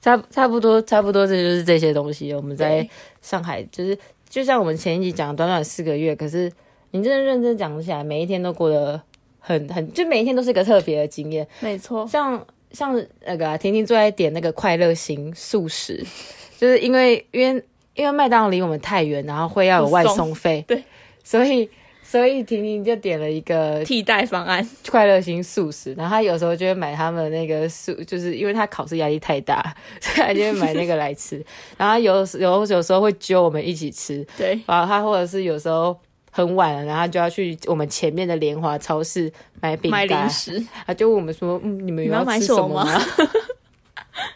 [0.00, 2.32] 差差不多，差不多，这就是这些东西。
[2.32, 2.88] 我们在
[3.20, 3.98] 上海，就是
[4.28, 6.50] 就像我们前一集讲，短短四个月，可是
[6.92, 9.00] 你真的认真讲起来，每一天都过得
[9.40, 11.46] 很很，就每一天都是一个特别的经验。
[11.58, 16.04] 没错，像像那个、啊、婷婷最爱点那个快乐型素食，
[16.56, 20.84] 就是因为因为因为麦当劳离我们太远，然后会要有外送费，对，
[21.24, 21.68] 所以
[22.16, 29.62] 所以婷婷就点了一个替代方案，快乐星素食，然后她有时候就会买他们那个素，就是因为她考试压力太大，
[30.00, 31.36] 所以她就会买那个来吃。
[31.76, 35.94] 然后他有有有时候会揪我们一起吃，对，然后她或者是有时候
[36.30, 42.86] 很晚了，然后他就要去我们前面的联华超市买饼买干零，食，她就问我们说：“嗯，你们有要买什么吗？”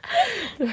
[0.59, 0.68] 对。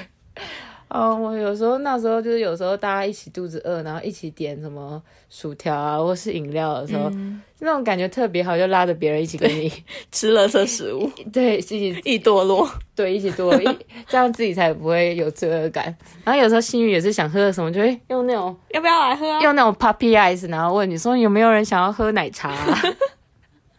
[0.89, 9.69] 哦，我有时候那时候就是有时候大家一起肚子饿，然后一起点什么薯条啊，或是饮料的时候，嗯那种感觉特别好，就拉着别人一起跟你
[10.11, 13.65] 吃垃圾食物，对，一起一堕落，对一起多一，
[14.07, 15.85] 这样自己才不会有罪恶感。
[16.23, 19.41] 然后有时候幸运也是想喝什么，就会用那种要不要来喝啊？
[19.41, 22.81] 用那种 puppy eyes，然后问你说有没有人想要喝奶茶、啊？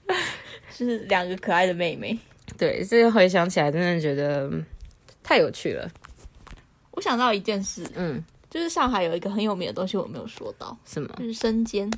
[0.71, 2.19] 是两个可爱的妹妹。
[2.59, 4.67] 对，这个回想起来，真的觉得嗯
[5.23, 5.89] 太有趣了。
[6.99, 8.21] 我想到一件事，嗯，
[8.51, 11.89] 就是上海有一个很有名的东西我没有说到，什么就是生煎，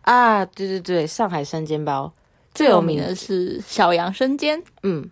[0.00, 0.42] 啊？
[0.46, 2.10] 对对对，上海生煎包
[2.54, 4.62] 最最有名的，有名的是小杨生煎。
[4.82, 5.06] 嗯，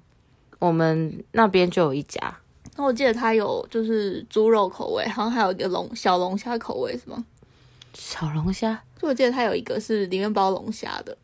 [0.58, 2.18] 我们那边就有一家。
[2.74, 7.22] 那我记得它有就是猪肉口味，好像还有一个龙小龙虾口味，是吗？
[7.92, 11.14] 小龙虾，就我记得它有一个是里面包龙虾的，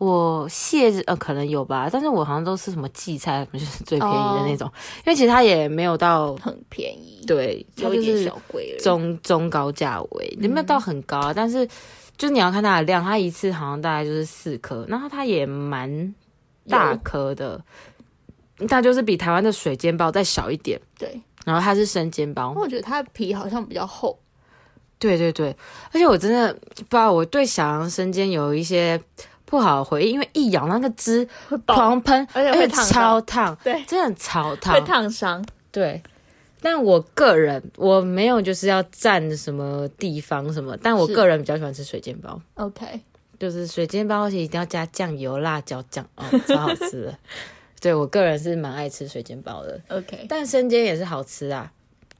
[0.00, 4.66] 我蟹呃可能有吧，但是我好像都是什么荠菜， 就是最便宜的那种，
[5.04, 8.82] 因为其实它也没有到很便宜，对，它有一点就是小贵了。
[8.82, 11.66] 中中高价位，也没有到很高啊，但是
[12.16, 16.14] 就是你要看它的量，它一次好像大概就是四颗，然后它也蛮
[16.66, 17.62] 大颗的，
[18.66, 24.18] 它就是比台湾的水煎包再小一点，对，然后它是生煎包，我觉得它的皮好像比较厚，
[24.98, 25.54] 对对对，
[25.92, 28.98] 而且我真的不知道，我对小杨生煎有一些
[29.50, 35.44] 不好回忆，因为一咬那个汁会，狂喷，而且会烫超烫，对，真的很超会烫，烫伤。
[35.70, 36.00] 对。
[36.62, 43.00] 但我个人我没有就是要占什么地方什么，但我个人比较喜欢吃水煎包，OK，
[43.38, 47.18] 就是水煎包，而且一定要加酱油、辣椒酱，哦， 超好吃的。
[47.80, 51.72] 对我个人是蛮爱吃水煎包的，OK，但生煎也是好吃啊。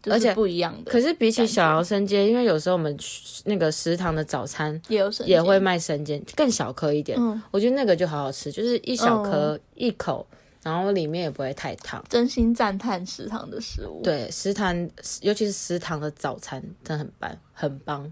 [0.03, 7.19] 就是而且不一样的，可是比起小姚生煎，因为有时候我们去那个食堂的早餐也有生煎也会，卖生煎，更小颗一点。
[7.21, 10.27] 嗯，我觉得那个就好好吃，就是一小颗、一口，
[10.63, 12.03] 然后里面也不会太烫。
[12.09, 14.75] 真心赞叹食堂的食物。，对，食堂
[15.21, 18.11] 尤其是食堂的早餐真的很棒，很棒。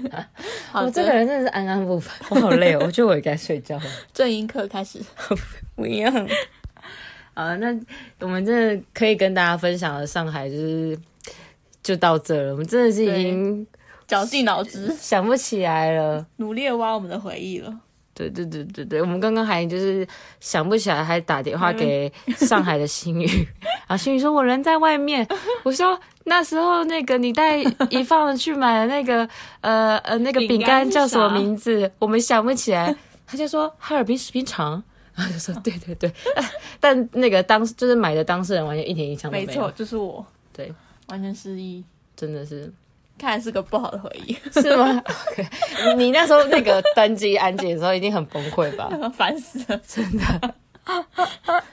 [0.74, 3.84] 我这个人真的是安安不烦， 我好累哦，我觉得我也该睡觉了。
[4.12, 4.98] 正音课开始。
[5.74, 6.28] 不一样。
[7.32, 7.76] 啊，那
[8.20, 10.96] 我们真的可以跟大家分享的上海就是
[11.84, 13.64] 就到这了，我们真的是已经
[14.08, 16.26] 绞尽脑汁，想不起来了。
[16.38, 17.72] 努力的挖我们的回忆了。
[18.14, 20.06] 对对对对对，我们刚刚还就是
[20.40, 23.26] 想不起来，还打电话给 上海的新宇，
[23.86, 25.26] 然后新宇说我人在外面，
[25.62, 27.58] 我说那时候那个你带
[27.90, 29.28] 一放去买的那个
[29.60, 31.90] 呃呃那个饼饼干叫什么名字？
[31.98, 32.94] 我们想不起来，
[33.26, 34.82] 他就说哈尔滨食品厂。
[35.16, 36.12] 然后就说对对对，
[36.80, 40.26] 但那个当就是买的当事人完全一点印象都没有，没错，就是我。
[40.52, 40.72] 对，
[41.06, 41.84] 完全失忆。
[42.16, 42.72] 真的是
[43.18, 45.46] 看来是个不好的回忆，是吗？OK，
[45.96, 48.88] 你那时候那个登机安检的时候一定很崩溃吧？
[49.16, 49.80] 烦死了。
[49.86, 50.54] 真的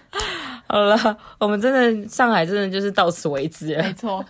[0.67, 3.93] 好了，我们真的上海真的就是到此为止了没。
[3.93, 4.23] 错，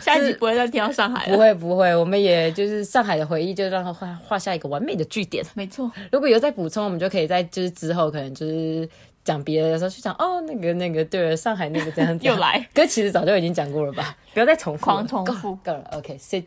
[0.00, 1.32] 下一集不会再听到上海了。
[1.32, 5.44] 不，会不会，我们也就是上海的回忆，就让它画画下一个完美的句点。
[5.54, 8.88] 没错，如果有再补充，我们就可以在就是之后可能就是
[9.24, 14.16] 讲别的的时候去讲哦，那个那个，对了，上海那个这样子又来，歌其实早就已经讲过了吧？
[14.34, 15.56] 不要再重复了，狂重复。
[15.56, 15.90] 够了。
[15.94, 16.44] OK，c'est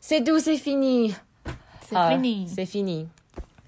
[0.00, 1.12] c'est do c'est fini，
[1.92, 3.08] 好 fini c'est fini，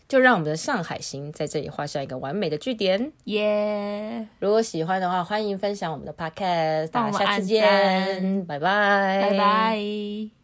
[0.08, 3.12] 就让我们的上海行在这里画下一个完美的句点。
[3.24, 10.41] 耶，如果喜欢的话，欢迎分享我们的 podcast，大家下次见，拜拜，拜拜。